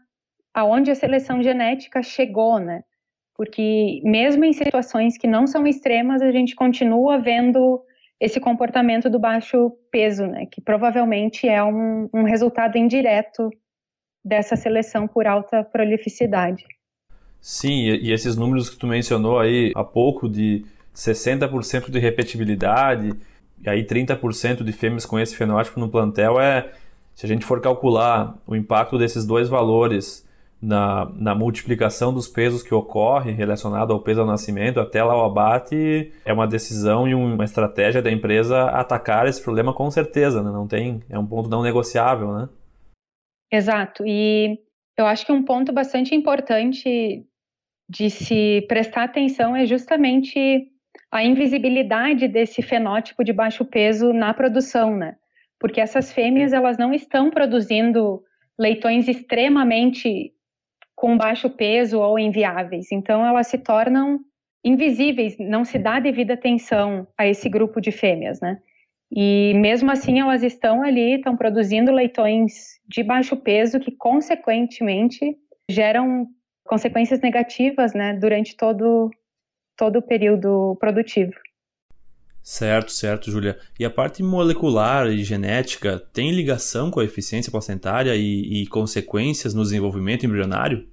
aonde 0.53 0.91
a 0.91 0.95
seleção 0.95 1.43
genética 1.43 2.03
chegou, 2.03 2.59
né? 2.59 2.83
Porque 3.37 4.01
mesmo 4.05 4.45
em 4.45 4.53
situações 4.53 5.17
que 5.17 5.27
não 5.27 5.47
são 5.47 5.67
extremas, 5.67 6.23
a 6.23 6.31
gente 6.31 6.55
continua 6.55 7.19
vendo 7.19 7.83
esse 8.21 8.39
comportamento 8.39 9.09
do 9.09 9.19
baixo 9.19 9.73
peso, 9.91 10.27
né, 10.27 10.45
que 10.45 10.61
provavelmente 10.61 11.49
é 11.49 11.65
um, 11.65 12.09
um 12.13 12.23
resultado 12.23 12.77
indireto 12.77 13.51
dessa 14.25 14.57
seleção 14.57 15.07
por 15.07 15.27
alta 15.27 15.65
prolificidade. 15.65 16.65
Sim, 17.41 17.85
e 17.85 18.13
esses 18.13 18.37
números 18.37 18.69
que 18.69 18.77
tu 18.77 18.87
mencionou 18.87 19.39
aí 19.39 19.73
há 19.75 19.83
pouco 19.83 20.29
de 20.29 20.65
60% 20.95 21.91
de 21.91 21.99
repetibilidade 21.99 23.13
e 23.65 23.69
aí 23.69 23.85
30% 23.85 24.63
de 24.63 24.73
fêmeas 24.73 25.07
com 25.07 25.19
esse 25.19 25.35
fenótipo 25.35 25.81
no 25.81 25.89
plantel 25.89 26.39
é, 26.39 26.71
se 27.15 27.25
a 27.25 27.29
gente 27.29 27.45
for 27.45 27.61
calcular 27.61 28.37
o 28.47 28.55
impacto 28.55 28.99
desses 28.99 29.25
dois 29.25 29.49
valores 29.49 30.29
na, 30.61 31.11
na 31.17 31.35
multiplicação 31.35 32.13
dos 32.13 32.29
pesos 32.29 32.63
que 32.63 32.75
ocorre 32.75 33.33
relacionado 33.33 33.93
ao 33.93 34.01
peso 34.01 34.21
ao 34.21 34.27
nascimento 34.27 34.79
até 34.79 35.03
lá 35.03 35.17
o 35.17 35.25
abate, 35.25 36.13
é 36.25 36.33
uma 36.33 36.47
decisão 36.47 37.09
e 37.09 37.15
uma 37.15 37.45
estratégia 37.45 38.03
da 38.03 38.11
empresa 38.11 38.65
atacar 38.65 39.27
esse 39.27 39.43
problema 39.43 39.73
com 39.73 39.91
certeza, 39.91 40.43
né? 40.43 40.51
Não 40.51 40.67
tem, 40.67 41.03
é 41.09 41.19
um 41.19 41.25
ponto 41.25 41.49
não 41.49 41.63
negociável, 41.63 42.33
né? 42.33 42.49
Exato. 43.51 44.05
E 44.07 44.59
eu 44.97 45.07
acho 45.07 45.27
que 45.27 45.33
um 45.33 45.43
ponto 45.43 45.73
bastante 45.73 46.15
importante 46.15 47.25
de 47.89 48.11
se 48.11 48.65
prestar 48.69 49.05
atenção 49.05 49.57
é 49.57 49.67
justamente 49.67 50.69
a 51.11 51.25
invisibilidade 51.25 52.29
desse 52.29 52.63
fenótipo 52.63 53.25
de 53.25 53.33
baixo 53.33 53.65
peso 53.65 54.13
na 54.13 54.33
produção, 54.33 54.97
né? 54.97 55.17
Porque 55.59 55.81
essas 55.81 56.13
fêmeas 56.13 56.53
elas 56.53 56.79
não 56.79 56.95
estão 56.95 57.31
produzindo 57.31 58.23
leitões 58.59 59.09
extremamente 59.09 60.33
com 60.95 61.17
baixo 61.17 61.51
peso 61.51 61.99
ou 61.99 62.19
inviáveis. 62.19 62.93
Então, 62.93 63.27
elas 63.27 63.49
se 63.49 63.59
tornam 63.59 64.21
invisíveis, 64.63 65.37
não 65.39 65.65
se 65.65 65.79
dá 65.79 65.99
devida 65.99 66.35
atenção 66.35 67.09
a 67.17 67.27
esse 67.27 67.49
grupo 67.49 67.81
de 67.81 67.91
fêmeas, 67.91 68.41
né? 68.41 68.61
E 69.13 69.53
mesmo 69.55 69.91
assim, 69.91 70.21
elas 70.21 70.43
estão 70.43 70.83
ali, 70.83 71.17
estão 71.17 71.37
produzindo 71.37 71.91
leitões 71.91 72.79
de 72.87 73.03
baixo 73.03 73.37
peso 73.37 73.81
que, 73.81 73.91
consequentemente, 73.91 75.37
geram 75.69 76.29
consequências 76.65 77.21
negativas, 77.21 77.93
né, 77.93 78.15
durante 78.15 78.57
todo, 78.57 79.11
todo 79.77 79.99
o 79.99 80.03
período 80.03 80.77
produtivo. 80.79 81.33
Certo, 82.43 82.93
certo, 82.93 83.31
Júlia. 83.31 83.59
E 83.79 83.85
a 83.85 83.91
parte 83.91 84.23
molecular 84.23 85.09
e 85.09 85.23
genética 85.23 85.99
tem 86.13 86.31
ligação 86.31 86.91
com 86.91 87.01
a 87.01 87.05
eficiência 87.05 87.51
placentária 87.51 88.15
e, 88.15 88.63
e 88.63 88.67
consequências 88.69 89.53
no 89.53 89.63
desenvolvimento 89.63 90.25
embrionário? 90.25 90.89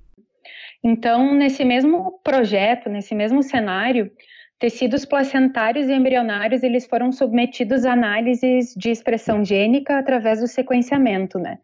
Então, 0.84 1.34
nesse 1.34 1.64
mesmo 1.64 2.20
projeto, 2.24 2.90
nesse 2.90 3.16
mesmo 3.16 3.42
cenário, 3.42 4.12
tecidos 4.60 5.06
placentários 5.06 5.88
e 5.88 5.94
embrionários 5.94 6.64
eles 6.64 6.86
foram 6.86 7.12
submetidos 7.12 7.86
a 7.86 7.94
análises 7.94 8.74
de 8.76 8.90
expressão 8.90 9.44
gênica 9.46 9.98
através 9.98 10.40
do 10.40 10.48
sequenciamento, 10.48 11.38
né? 11.38 11.60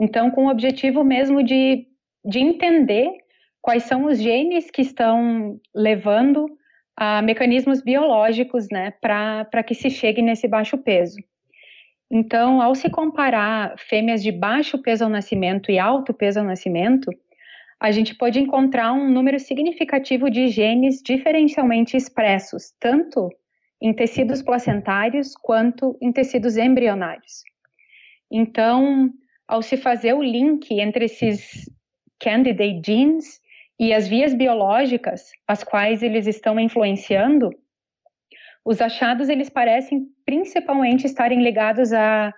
Então, 0.00 0.30
com 0.30 0.46
o 0.46 0.50
objetivo 0.50 1.04
mesmo 1.04 1.42
de, 1.42 1.86
de 2.24 2.38
entender 2.38 3.10
quais 3.60 3.82
são 3.82 4.06
os 4.06 4.18
genes 4.20 4.70
que 4.70 4.82
estão 4.82 5.60
levando 5.74 6.46
a 6.96 7.20
mecanismos 7.22 7.82
biológicos, 7.82 8.68
né, 8.70 8.92
para 9.00 9.62
que 9.62 9.74
se 9.74 9.90
chegue 9.90 10.22
nesse 10.22 10.48
baixo 10.48 10.78
peso. 10.78 11.16
Então, 12.10 12.62
ao 12.62 12.74
se 12.74 12.88
comparar 12.88 13.74
fêmeas 13.78 14.22
de 14.22 14.32
baixo 14.32 14.78
peso 14.78 15.04
ao 15.04 15.10
nascimento 15.10 15.70
e 15.70 15.78
alto 15.78 16.14
peso 16.14 16.40
ao 16.40 16.46
nascimento, 16.46 17.10
a 17.80 17.90
gente 17.92 18.14
pode 18.14 18.40
encontrar 18.40 18.92
um 18.92 19.08
número 19.08 19.38
significativo 19.38 20.28
de 20.30 20.48
genes 20.48 21.00
diferencialmente 21.02 21.96
expressos, 21.96 22.72
tanto 22.80 23.28
em 23.80 23.94
tecidos 23.94 24.42
placentários 24.42 25.34
quanto 25.36 25.96
em 26.00 26.12
tecidos 26.12 26.56
embrionários. 26.56 27.44
Então, 28.30 29.10
ao 29.46 29.62
se 29.62 29.76
fazer 29.76 30.14
o 30.14 30.22
link 30.22 30.72
entre 30.80 31.04
esses 31.04 31.70
candidate 32.20 32.82
genes 32.84 33.40
e 33.78 33.94
as 33.94 34.08
vias 34.08 34.34
biológicas 34.34 35.30
as 35.46 35.62
quais 35.62 36.02
eles 36.02 36.26
estão 36.26 36.58
influenciando, 36.58 37.50
Os 38.64 38.82
achados 38.82 39.30
eles 39.30 39.48
parecem 39.48 40.08
principalmente 40.26 41.06
estarem 41.06 41.42
ligados 41.42 41.90
uh, 41.90 42.32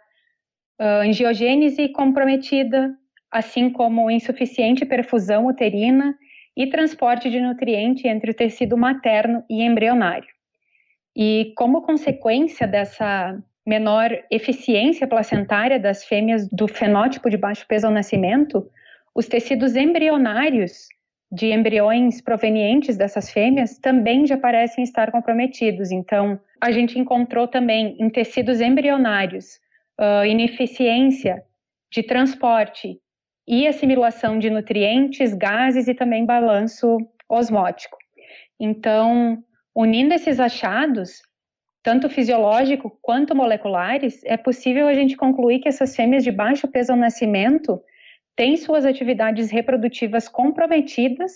angiogênese 1.03 1.89
comprometida, 1.89 2.97
assim 3.31 3.71
como 3.71 4.11
insuficiente 4.11 4.85
perfusão 4.85 5.47
uterina 5.47 6.17
e 6.57 6.67
transporte 6.69 7.31
de 7.31 7.41
nutriente 7.41 8.09
entre 8.09 8.33
o 8.33 8.35
tecido 8.35 8.77
materno 8.77 9.45
e 9.49 9.63
embrionário. 9.63 10.29
E 11.17 11.53
como 11.57 11.83
consequência 11.83 12.67
dessa 12.67 13.39
menor 13.67 14.11
eficiência 14.31 15.07
placentária 15.07 15.79
das 15.79 16.05
fêmeas 16.05 16.49
do 16.49 16.67
fenótipo 16.67 17.31
de 17.31 17.37
baixo 17.37 17.67
peso 17.69 17.87
ao 17.87 17.93
nascimento, 17.93 18.69
os 19.15 19.27
tecidos 19.27 19.77
embrionários 19.77 20.89
de 21.33 21.53
embriões 21.53 22.21
provenientes 22.21 22.97
dessas 22.97 23.31
fêmeas 23.31 23.79
também 23.79 24.27
já 24.27 24.37
parecem 24.37 24.83
estar 24.83 25.13
comprometidos. 25.13 25.93
Então, 25.93 26.41
a 26.61 26.73
gente 26.73 26.99
encontrou 26.99 27.47
também 27.47 27.97
em 28.01 28.11
tecidos 28.11 28.61
embrionários 28.61 29.61
uh, 30.01 30.25
ineficiência 30.25 31.45
de 31.93 32.03
transporte 32.03 32.99
e 33.51 33.67
assimilação 33.67 34.39
de 34.39 34.49
nutrientes, 34.49 35.35
gases 35.35 35.89
e 35.89 35.95
também 35.95 36.25
balanço 36.25 36.99
osmótico. 37.29 37.99
Então, 38.61 39.43
unindo 39.75 40.15
esses 40.15 40.39
achados, 40.39 41.21
tanto 41.83 42.09
fisiológico 42.09 42.97
quanto 43.03 43.35
moleculares, 43.35 44.23
é 44.25 44.37
possível 44.37 44.87
a 44.87 44.95
gente 44.95 45.17
concluir 45.17 45.59
que 45.59 45.69
essas 45.69 45.97
fêmeas 45.97 46.23
de 46.23 46.31
baixo 46.31 46.69
peso 46.69 46.93
ao 46.93 46.99
nascimento 46.99 47.83
têm 48.37 48.57
suas 48.57 48.85
atividades 48.85 49.51
reprodutivas 49.51 50.29
comprometidas 50.29 51.33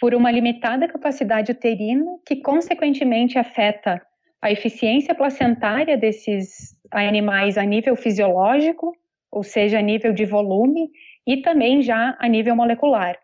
por 0.00 0.14
uma 0.14 0.30
limitada 0.30 0.86
capacidade 0.86 1.50
uterina, 1.50 2.06
que 2.24 2.36
consequentemente 2.36 3.36
afeta 3.36 4.00
a 4.40 4.52
eficiência 4.52 5.12
placentária 5.12 5.96
desses 5.96 6.76
animais 6.92 7.58
a 7.58 7.64
nível 7.64 7.96
fisiológico, 7.96 8.92
ou 9.28 9.42
seja, 9.42 9.80
a 9.80 9.82
nível 9.82 10.12
de 10.12 10.24
volume, 10.24 10.88
e 11.28 11.42
também 11.42 11.82
já 11.82 12.16
a 12.18 12.26
nível 12.26 12.56
molecular. 12.56 13.14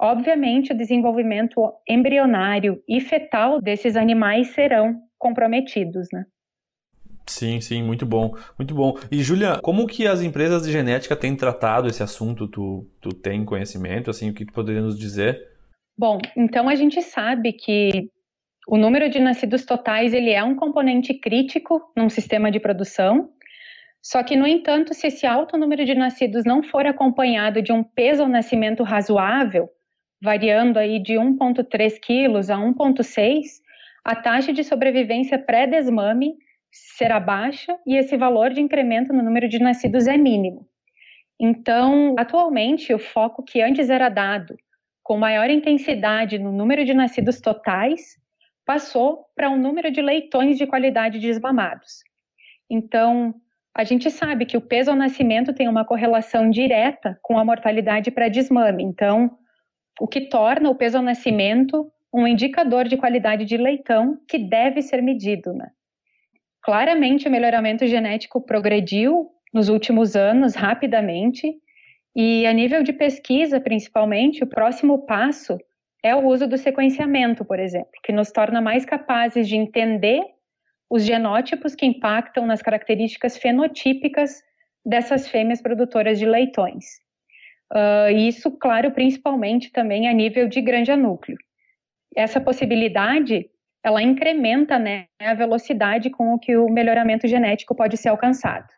Obviamente, 0.00 0.72
o 0.72 0.76
desenvolvimento 0.76 1.72
embrionário 1.88 2.80
e 2.88 3.00
fetal 3.00 3.60
desses 3.60 3.96
animais 3.96 4.50
serão 4.50 5.00
comprometidos, 5.18 6.06
né? 6.12 6.24
Sim, 7.26 7.60
sim, 7.60 7.82
muito 7.82 8.06
bom, 8.06 8.34
muito 8.56 8.74
bom. 8.74 8.96
E 9.10 9.22
Julia, 9.22 9.58
como 9.60 9.86
que 9.86 10.06
as 10.06 10.22
empresas 10.22 10.62
de 10.62 10.70
genética 10.70 11.16
têm 11.16 11.34
tratado 11.34 11.88
esse 11.88 12.02
assunto? 12.02 12.46
Tu, 12.46 12.86
tu 13.00 13.08
tem 13.08 13.44
conhecimento, 13.44 14.10
assim, 14.10 14.30
o 14.30 14.34
que 14.34 14.44
tu 14.44 14.52
poderia 14.52 14.82
nos 14.82 14.96
dizer? 14.96 15.48
Bom, 15.98 16.18
então 16.36 16.68
a 16.68 16.74
gente 16.74 17.00
sabe 17.02 17.52
que 17.52 18.10
o 18.68 18.76
número 18.76 19.08
de 19.08 19.18
nascidos 19.18 19.64
totais 19.64 20.12
ele 20.12 20.30
é 20.30 20.44
um 20.44 20.54
componente 20.54 21.14
crítico 21.14 21.80
num 21.96 22.08
sistema 22.08 22.50
de 22.50 22.60
produção 22.60 23.30
só 24.04 24.22
que, 24.22 24.36
no 24.36 24.46
entanto, 24.46 24.92
se 24.92 25.06
esse 25.06 25.26
alto 25.26 25.56
número 25.56 25.82
de 25.82 25.94
nascidos 25.94 26.44
não 26.44 26.62
for 26.62 26.84
acompanhado 26.84 27.62
de 27.62 27.72
um 27.72 27.82
peso 27.82 28.22
ao 28.22 28.28
nascimento 28.28 28.82
razoável, 28.82 29.70
variando 30.22 30.76
aí 30.76 31.02
de 31.02 31.14
1,3 31.14 31.98
quilos 31.98 32.50
a 32.50 32.56
1,6, 32.56 33.62
a 34.04 34.14
taxa 34.14 34.52
de 34.52 34.62
sobrevivência 34.62 35.38
pré-desmame 35.38 36.34
será 36.70 37.18
baixa 37.18 37.78
e 37.86 37.96
esse 37.96 38.14
valor 38.14 38.50
de 38.50 38.60
incremento 38.60 39.10
no 39.10 39.22
número 39.22 39.48
de 39.48 39.58
nascidos 39.58 40.06
é 40.06 40.18
mínimo. 40.18 40.68
Então, 41.40 42.14
atualmente, 42.18 42.92
o 42.92 42.98
foco 42.98 43.42
que 43.42 43.62
antes 43.62 43.88
era 43.88 44.10
dado 44.10 44.54
com 45.02 45.16
maior 45.16 45.48
intensidade 45.48 46.38
no 46.38 46.52
número 46.52 46.84
de 46.84 46.92
nascidos 46.92 47.40
totais 47.40 48.18
passou 48.66 49.24
para 49.34 49.48
um 49.48 49.56
número 49.56 49.90
de 49.90 50.02
leitões 50.02 50.58
de 50.58 50.66
qualidade 50.66 51.18
desmamados. 51.18 52.02
Então, 52.68 53.34
a 53.74 53.82
gente 53.82 54.10
sabe 54.10 54.46
que 54.46 54.56
o 54.56 54.60
peso 54.60 54.90
ao 54.90 54.96
nascimento 54.96 55.52
tem 55.52 55.68
uma 55.68 55.84
correlação 55.84 56.48
direta 56.48 57.18
com 57.20 57.38
a 57.38 57.44
mortalidade 57.44 58.10
pré-desmame. 58.10 58.84
Então, 58.84 59.36
o 60.00 60.06
que 60.06 60.28
torna 60.28 60.70
o 60.70 60.74
peso 60.74 60.96
ao 60.96 61.02
nascimento 61.02 61.90
um 62.12 62.28
indicador 62.28 62.86
de 62.86 62.96
qualidade 62.96 63.44
de 63.44 63.56
leitão 63.56 64.16
que 64.28 64.38
deve 64.38 64.80
ser 64.80 65.02
medido. 65.02 65.52
Né? 65.52 65.68
Claramente, 66.62 67.26
o 67.26 67.30
melhoramento 67.30 67.84
genético 67.88 68.40
progrediu 68.40 69.30
nos 69.52 69.68
últimos 69.68 70.14
anos 70.14 70.54
rapidamente, 70.54 71.52
e 72.14 72.46
a 72.46 72.52
nível 72.52 72.84
de 72.84 72.92
pesquisa, 72.92 73.60
principalmente, 73.60 74.44
o 74.44 74.46
próximo 74.46 75.04
passo 75.04 75.58
é 76.04 76.14
o 76.14 76.24
uso 76.26 76.46
do 76.46 76.56
sequenciamento, 76.56 77.44
por 77.44 77.58
exemplo, 77.58 77.90
que 78.04 78.12
nos 78.12 78.30
torna 78.30 78.60
mais 78.60 78.84
capazes 78.84 79.48
de 79.48 79.56
entender 79.56 80.22
os 80.94 81.04
genótipos 81.04 81.74
que 81.74 81.84
impactam 81.84 82.46
nas 82.46 82.62
características 82.62 83.36
fenotípicas 83.36 84.44
dessas 84.86 85.26
fêmeas 85.26 85.60
produtoras 85.60 86.20
de 86.20 86.24
leitões. 86.24 86.84
Uh, 87.72 88.16
isso, 88.16 88.48
claro, 88.52 88.92
principalmente 88.92 89.72
também 89.72 90.06
a 90.08 90.12
nível 90.12 90.46
de 90.46 90.60
granja 90.60 90.96
núcleo. 90.96 91.36
Essa 92.14 92.40
possibilidade, 92.40 93.50
ela 93.82 94.00
incrementa 94.00 94.78
né, 94.78 95.06
a 95.20 95.34
velocidade 95.34 96.10
com 96.10 96.32
o 96.32 96.38
que 96.38 96.56
o 96.56 96.68
melhoramento 96.68 97.26
genético 97.26 97.74
pode 97.74 97.96
ser 97.96 98.10
alcançado. 98.10 98.68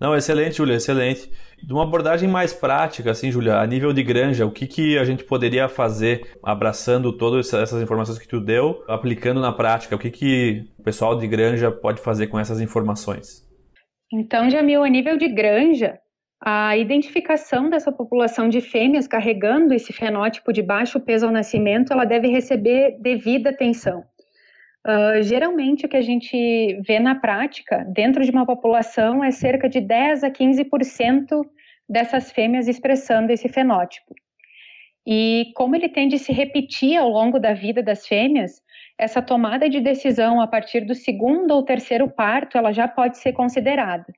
Não, 0.00 0.16
excelente, 0.16 0.56
Julia, 0.56 0.76
excelente. 0.76 1.30
De 1.62 1.72
uma 1.72 1.84
abordagem 1.84 2.28
mais 2.28 2.52
prática, 2.52 3.12
assim, 3.12 3.30
Julia, 3.30 3.58
a 3.58 3.66
nível 3.66 3.92
de 3.92 4.02
granja, 4.02 4.44
o 4.44 4.50
que, 4.50 4.66
que 4.66 4.98
a 4.98 5.04
gente 5.04 5.22
poderia 5.22 5.68
fazer 5.68 6.38
abraçando 6.42 7.16
todas 7.16 7.52
essas 7.54 7.80
informações 7.80 8.18
que 8.18 8.26
tu 8.26 8.40
deu, 8.40 8.82
aplicando 8.88 9.40
na 9.40 9.52
prática? 9.52 9.94
O 9.94 9.98
que, 9.98 10.10
que 10.10 10.64
o 10.78 10.82
pessoal 10.82 11.16
de 11.16 11.26
granja 11.28 11.70
pode 11.70 12.00
fazer 12.00 12.26
com 12.26 12.38
essas 12.38 12.60
informações? 12.60 13.46
Então, 14.12 14.50
Jamil, 14.50 14.82
a 14.82 14.88
nível 14.88 15.16
de 15.16 15.28
granja, 15.28 15.98
a 16.44 16.76
identificação 16.76 17.70
dessa 17.70 17.92
população 17.92 18.48
de 18.48 18.60
fêmeas 18.60 19.06
carregando 19.06 19.72
esse 19.72 19.92
fenótipo 19.92 20.52
de 20.52 20.60
baixo 20.60 20.98
peso 20.98 21.26
ao 21.26 21.32
nascimento, 21.32 21.92
ela 21.92 22.04
deve 22.04 22.26
receber 22.26 22.98
devida 23.00 23.50
atenção. 23.50 24.02
Uh, 24.86 25.22
geralmente, 25.22 25.86
o 25.86 25.88
que 25.88 25.96
a 25.96 26.02
gente 26.02 26.80
vê 26.86 26.98
na 26.98 27.14
prática, 27.14 27.84
dentro 27.88 28.24
de 28.24 28.30
uma 28.32 28.44
população, 28.44 29.22
é 29.22 29.30
cerca 29.30 29.68
de 29.68 29.80
10 29.80 30.24
a 30.24 30.30
15% 30.30 31.44
dessas 31.88 32.32
fêmeas 32.32 32.66
expressando 32.66 33.30
esse 33.30 33.48
fenótipo. 33.48 34.14
E 35.06 35.52
como 35.54 35.76
ele 35.76 35.88
tende 35.88 36.16
a 36.16 36.18
se 36.18 36.32
repetir 36.32 36.96
ao 36.96 37.08
longo 37.08 37.38
da 37.38 37.52
vida 37.52 37.82
das 37.82 38.06
fêmeas, 38.06 38.60
essa 38.98 39.20
tomada 39.20 39.68
de 39.68 39.80
decisão 39.80 40.40
a 40.40 40.46
partir 40.46 40.80
do 40.82 40.94
segundo 40.94 41.52
ou 41.52 41.64
terceiro 41.64 42.08
parto, 42.08 42.56
ela 42.56 42.72
já 42.72 42.86
pode 42.86 43.18
ser 43.18 43.32
considerada, 43.32 44.12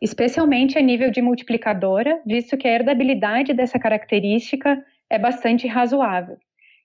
especialmente 0.00 0.78
a 0.78 0.82
nível 0.82 1.10
de 1.10 1.22
multiplicadora, 1.22 2.20
visto 2.26 2.56
que 2.56 2.68
a 2.68 2.72
herdabilidade 2.72 3.54
dessa 3.54 3.78
característica 3.78 4.82
é 5.08 5.18
bastante 5.18 5.66
razoável. 5.66 6.38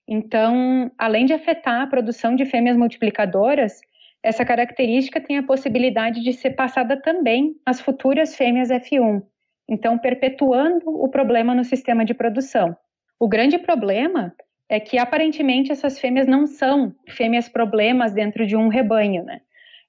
Então, 0.08 0.90
além 0.96 1.26
de 1.26 1.32
afetar 1.32 1.82
a 1.82 1.86
produção 1.86 2.36
de 2.36 2.44
fêmeas 2.44 2.76
multiplicadoras, 2.76 3.80
essa 4.22 4.44
característica 4.44 5.20
tem 5.20 5.38
a 5.38 5.42
possibilidade 5.42 6.22
de 6.22 6.32
ser 6.32 6.50
passada 6.50 7.00
também 7.00 7.56
às 7.64 7.80
futuras 7.80 8.34
fêmeas 8.34 8.70
F1, 8.70 9.22
então 9.68 9.98
perpetuando 9.98 10.88
o 10.88 11.08
problema 11.08 11.54
no 11.54 11.64
sistema 11.64 12.04
de 12.04 12.14
produção. 12.14 12.76
O 13.18 13.28
grande 13.28 13.58
problema 13.58 14.32
é 14.68 14.80
que 14.80 14.98
aparentemente 14.98 15.72
essas 15.72 15.98
fêmeas 15.98 16.26
não 16.26 16.46
são 16.46 16.94
fêmeas 17.08 17.48
problemas 17.48 18.12
dentro 18.12 18.46
de 18.46 18.56
um 18.56 18.68
rebanho, 18.68 19.24
né? 19.24 19.40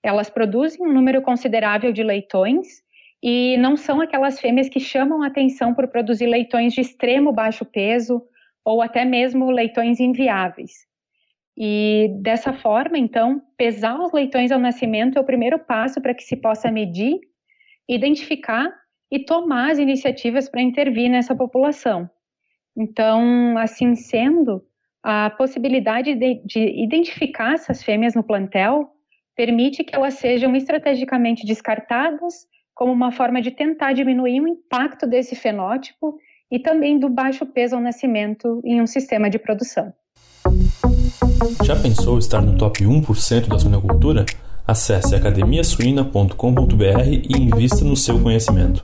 Elas 0.03 0.29
produzem 0.29 0.85
um 0.85 0.93
número 0.93 1.21
considerável 1.21 1.91
de 1.91 2.03
leitões 2.03 2.67
e 3.21 3.57
não 3.57 3.75
são 3.75 3.99
aquelas 3.99 4.39
fêmeas 4.39 4.69
que 4.69 4.79
chamam 4.79 5.23
atenção 5.23 5.73
por 5.73 5.87
produzir 5.87 6.27
leitões 6.27 6.73
de 6.73 6.81
extremo 6.81 7.31
baixo 7.31 7.65
peso 7.65 8.21
ou 8.67 8.81
até 8.81 9.05
mesmo 9.05 9.49
leitões 9.49 9.97
inviáveis. 9.97 10.85
E 11.57 12.09
dessa 12.21 12.51
forma, 12.51 12.97
então, 12.97 13.41
pesar 13.57 13.97
os 13.97 14.11
leitões 14.11 14.51
ao 14.51 14.59
nascimento 14.59 15.17
é 15.17 15.21
o 15.21 15.25
primeiro 15.25 15.57
passo 15.57 16.01
para 16.01 16.13
que 16.13 16.21
se 16.21 16.35
possa 16.35 16.69
medir, 16.69 17.17
identificar 17.87 18.69
e 19.09 19.19
tomar 19.19 19.71
as 19.71 19.79
iniciativas 19.79 20.49
para 20.49 20.61
intervir 20.61 21.09
nessa 21.09 21.33
população. 21.33 22.09
Então, 22.75 23.57
assim 23.57 23.95
sendo, 23.95 24.61
a 25.01 25.29
possibilidade 25.29 26.13
de, 26.13 26.41
de, 26.43 26.83
identificar 26.83 27.53
essas 27.53 27.81
fêmeas 27.81 28.15
no 28.15 28.23
plantel 28.23 28.91
permite 29.33 29.81
que 29.81 29.95
elas 29.95 30.15
sejam 30.15 30.53
estrategicamente 30.53 31.45
descartadas 31.45 32.45
como 32.75 32.91
uma 32.91 33.13
forma 33.13 33.41
de 33.41 33.49
tentar 33.49 33.93
diminuir 33.93 34.41
o 34.41 34.47
impacto 34.47 35.07
desse 35.07 35.37
fenótipo 35.37 36.19
e 36.51 36.59
também 36.59 36.99
do 36.99 37.09
baixo 37.09 37.45
peso 37.45 37.75
ao 37.75 37.81
nascimento 37.81 38.61
em 38.63 38.81
um 38.81 38.87
sistema 38.87 39.29
de 39.29 39.37
produção. 39.37 39.93
Já 41.63 41.75
pensou 41.75 42.17
estar 42.17 42.41
no 42.41 42.57
top 42.57 42.83
1% 42.83 43.47
da 43.47 43.59
suinocultura? 43.59 44.25
Acesse 44.65 45.15
academiasuina.com.br 45.15 47.03
e 47.07 47.37
invista 47.37 47.83
no 47.85 47.95
seu 47.95 48.21
conhecimento. 48.21 48.83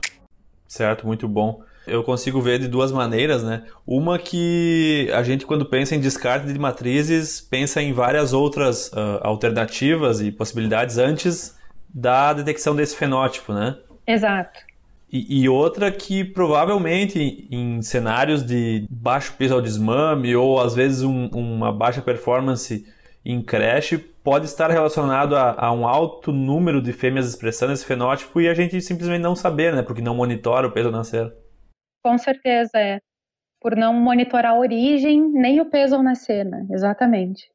Certo, 0.66 1.06
muito 1.06 1.28
bom. 1.28 1.62
eu 1.86 2.02
consigo 2.02 2.40
ver 2.40 2.58
de 2.58 2.68
duas 2.68 2.90
maneiras, 2.90 3.42
né? 3.42 3.64
Uma 3.86 4.18
que 4.18 5.10
a 5.12 5.22
gente, 5.22 5.44
quando 5.44 5.66
pensa 5.66 5.94
em 5.94 6.00
descarte 6.00 6.50
de 6.50 6.58
matrizes, 6.58 7.40
pensa 7.40 7.82
em 7.82 7.92
várias 7.92 8.32
outras 8.32 8.88
uh, 8.88 9.20
alternativas 9.20 10.20
e 10.20 10.32
possibilidades 10.32 10.96
antes 10.96 11.54
da 11.94 12.32
detecção 12.32 12.74
desse 12.74 12.96
fenótipo, 12.96 13.52
né? 13.52 13.76
Exato. 14.06 14.60
E, 15.14 15.42
e, 15.42 15.48
outra 15.48 15.92
que 15.92 16.24
provavelmente 16.24 17.46
em 17.48 17.80
cenários 17.82 18.42
de 18.42 18.84
baixo 18.90 19.32
peso 19.38 19.54
ao 19.54 19.62
desmame 19.62 20.34
ou 20.34 20.60
às 20.60 20.74
vezes 20.74 21.04
um, 21.04 21.28
uma 21.28 21.72
baixa 21.72 22.02
performance 22.02 22.84
em 23.24 23.40
creche 23.40 23.96
pode 23.96 24.46
estar 24.46 24.72
relacionado 24.72 25.36
a, 25.36 25.54
a, 25.66 25.72
um 25.72 25.86
alto 25.86 26.32
número 26.32 26.82
de 26.82 26.92
fêmeas 26.92 27.28
expressando 27.28 27.72
esse 27.72 27.86
fenótipo 27.86 28.40
e 28.40 28.48
a 28.48 28.54
gente 28.54 28.80
simplesmente 28.80 29.22
não 29.22 29.36
saber, 29.36 29.72
né? 29.72 29.82
Porque 29.82 30.02
não 30.02 30.16
monitora 30.16 30.66
o 30.66 30.72
peso 30.72 30.88
ao 30.88 30.92
nascer. 30.92 31.32
Com 32.02 32.18
certeza, 32.18 32.76
é. 32.76 32.98
Por 33.60 33.76
não 33.76 33.94
monitorar 33.94 34.50
a 34.50 34.58
origem 34.58 35.30
nem 35.30 35.60
o 35.60 35.70
peso 35.70 35.94
ao 35.94 36.02
nascer, 36.02 36.44
né? 36.44 36.66
Exatamente. 36.72 37.48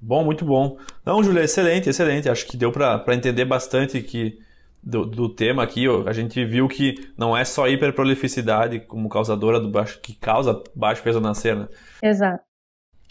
Bom, 0.00 0.24
muito 0.24 0.42
bom. 0.42 0.78
Não, 1.04 1.22
Júlia, 1.22 1.44
excelente, 1.44 1.90
excelente. 1.90 2.30
Acho 2.30 2.46
que 2.46 2.56
deu 2.56 2.72
para 2.72 3.14
entender 3.14 3.44
bastante 3.44 4.00
que 4.00 4.38
do, 4.82 5.04
do, 5.04 5.28
tema 5.28 5.62
aqui. 5.62 5.86
A 6.06 6.12
gente 6.12 6.44
viu 6.44 6.68
que 6.68 6.94
não 7.16 7.36
é 7.36 7.44
só 7.44 7.68
hiperprolificidade 7.68 8.80
como 8.80 9.08
causadora 9.08 9.60
do 9.60 9.70
baixo, 9.70 10.00
que 10.00 10.14
causa 10.14 10.62
baixo 10.74 11.02
peso 11.02 11.18
ao 11.18 11.22
nascer, 11.22 11.56
né? 11.56 11.68
Exato. 12.02 12.42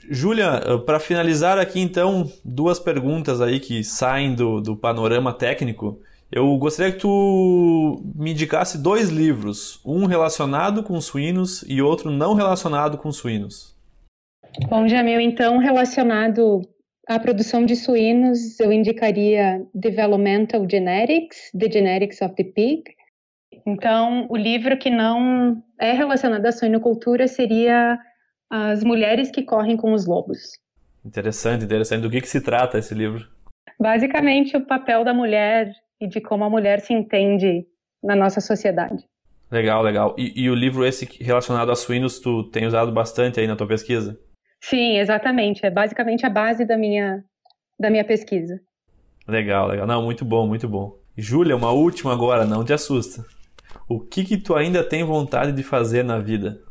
Júlia, 0.09 0.61
eh, 0.65 0.77
para 0.77 0.99
finalizar 0.99 1.57
aqui 1.57 1.79
então, 1.79 2.31
duas 2.43 2.79
perguntas 2.79 3.41
aí 3.41 3.59
que 3.59 3.83
saem 3.83 4.33
do, 4.33 4.61
do 4.61 4.75
panorama 4.75 5.33
técnico. 5.33 5.99
Eu 6.31 6.57
gostaria 6.57 6.91
que 6.91 6.99
tu 6.99 8.01
me 8.15 8.31
indicasse 8.31 8.77
dois 8.77 9.09
livros, 9.09 9.79
um 9.85 10.05
relacionado 10.05 10.83
com 10.83 10.99
suínos 10.99 11.63
e 11.67 11.81
outro 11.81 12.11
não 12.11 12.33
relacionado 12.33 12.97
com 12.97 13.11
suínos. 13.11 13.75
Bom, 14.69 14.87
Jamil, 14.87 15.21
então 15.21 15.57
relacionado 15.57 16.61
à 17.07 17.19
produção 17.19 17.65
de 17.65 17.75
suínos, 17.75 18.59
eu 18.59 18.71
indicaria 18.71 19.65
Developmental 19.73 20.67
Genetics, 20.69 21.51
The 21.57 21.71
Genetics 21.71 22.21
of 22.21 22.35
the 22.35 22.43
Pig. 22.43 22.83
Então, 23.65 24.27
o 24.29 24.35
livro 24.35 24.77
que 24.77 24.89
não 24.89 25.63
é 25.79 25.93
relacionado 25.93 26.45
à 26.45 26.51
suinocultura 26.51 27.27
seria 27.27 27.97
As 28.49 28.83
Mulheres 28.83 29.31
que 29.31 29.43
Correm 29.43 29.77
com 29.77 29.93
os 29.93 30.05
Lobos. 30.05 30.39
Interessante, 31.05 31.63
interessante. 31.63 32.01
Do 32.01 32.09
que, 32.09 32.21
que 32.21 32.27
se 32.27 32.41
trata 32.41 32.77
esse 32.77 32.93
livro? 32.93 33.25
Basicamente, 33.79 34.57
o 34.57 34.65
papel 34.65 35.03
da 35.03 35.13
mulher 35.13 35.71
e 35.99 36.07
de 36.07 36.19
como 36.19 36.43
a 36.43 36.49
mulher 36.49 36.81
se 36.81 36.93
entende 36.93 37.65
na 38.03 38.15
nossa 38.15 38.41
sociedade. 38.41 39.03
Legal, 39.49 39.81
legal. 39.81 40.15
E, 40.17 40.43
e, 40.43 40.49
o 40.49 40.55
livro 40.55 40.85
esse 40.85 41.07
relacionado 41.23 41.71
a 41.71 41.75
suínos 41.75 42.19
tu 42.19 42.43
tem 42.49 42.65
usado 42.65 42.91
bastante 42.91 43.39
aí 43.39 43.47
na 43.47 43.55
tua 43.55 43.67
pesquisa? 43.67 44.19
Sim, 44.61 44.97
exatamente. 44.97 45.65
É 45.65 45.69
basicamente 45.69 46.25
a 46.25 46.29
base 46.29 46.65
da 46.65 46.77
minha, 46.77 47.23
da 47.79 47.89
minha 47.89 48.03
pesquisa. 48.03 48.59
Legal, 49.27 49.67
legal. 49.67 49.87
Não, 49.87 50.01
muito 50.01 50.23
bom, 50.23 50.47
muito 50.47 50.67
bom. 50.67 50.97
Júlia, 51.17 51.55
uma 51.55 51.71
última 51.71 52.13
agora, 52.13 52.45
não 52.45 52.63
te 52.63 52.73
assusta. 52.73 53.25
O 53.89 53.99
que 53.99 54.23
que 54.23 54.37
tu 54.37 54.55
ainda 54.55 54.83
tem 54.83 55.03
vontade 55.03 55.51
de 55.51 55.63
fazer 55.63 56.03
na 56.03 56.19
vida? 56.19 56.61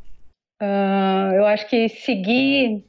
Uh, 0.63 1.35
eu 1.35 1.47
acho 1.47 1.69
que 1.69 1.89
seguir 1.89 2.85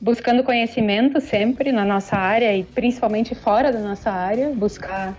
buscando 0.00 0.42
conhecimento 0.42 1.20
sempre 1.20 1.72
na 1.72 1.84
nossa 1.84 2.16
área 2.16 2.56
e 2.56 2.64
principalmente 2.64 3.34
fora 3.34 3.72
da 3.72 3.80
nossa 3.80 4.10
área, 4.10 4.50
buscar 4.50 5.16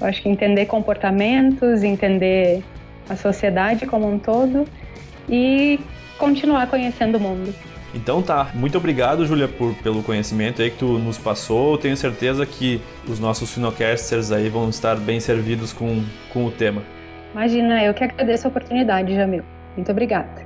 eu 0.00 0.06
acho 0.06 0.22
que 0.22 0.28
entender 0.28 0.66
comportamentos, 0.66 1.82
entender 1.82 2.62
a 3.08 3.16
sociedade 3.16 3.86
como 3.86 4.08
um 4.08 4.18
todo 4.18 4.66
e 5.28 5.78
continuar 6.18 6.68
conhecendo 6.68 7.18
o 7.18 7.20
mundo. 7.20 7.54
Então 7.94 8.20
tá, 8.20 8.50
muito 8.54 8.76
obrigado, 8.76 9.24
Júlia, 9.24 9.46
por, 9.46 9.74
pelo 9.76 10.02
conhecimento 10.02 10.60
aí 10.60 10.70
que 10.70 10.78
tu 10.78 10.98
nos 10.98 11.16
passou. 11.16 11.78
Tenho 11.78 11.96
certeza 11.96 12.44
que 12.44 12.80
os 13.08 13.20
nossos 13.20 13.52
Finocasters 13.54 14.32
aí 14.32 14.48
vão 14.48 14.68
estar 14.68 14.96
bem 14.96 15.20
servidos 15.20 15.72
com, 15.72 16.02
com 16.32 16.44
o 16.44 16.50
tema. 16.50 16.82
Imagina, 17.32 17.82
eu 17.84 17.94
que 17.94 18.04
agradeço 18.04 18.46
a 18.46 18.50
oportunidade, 18.50 19.14
Jamil. 19.14 19.44
Muito 19.76 19.90
obrigada. 19.90 20.43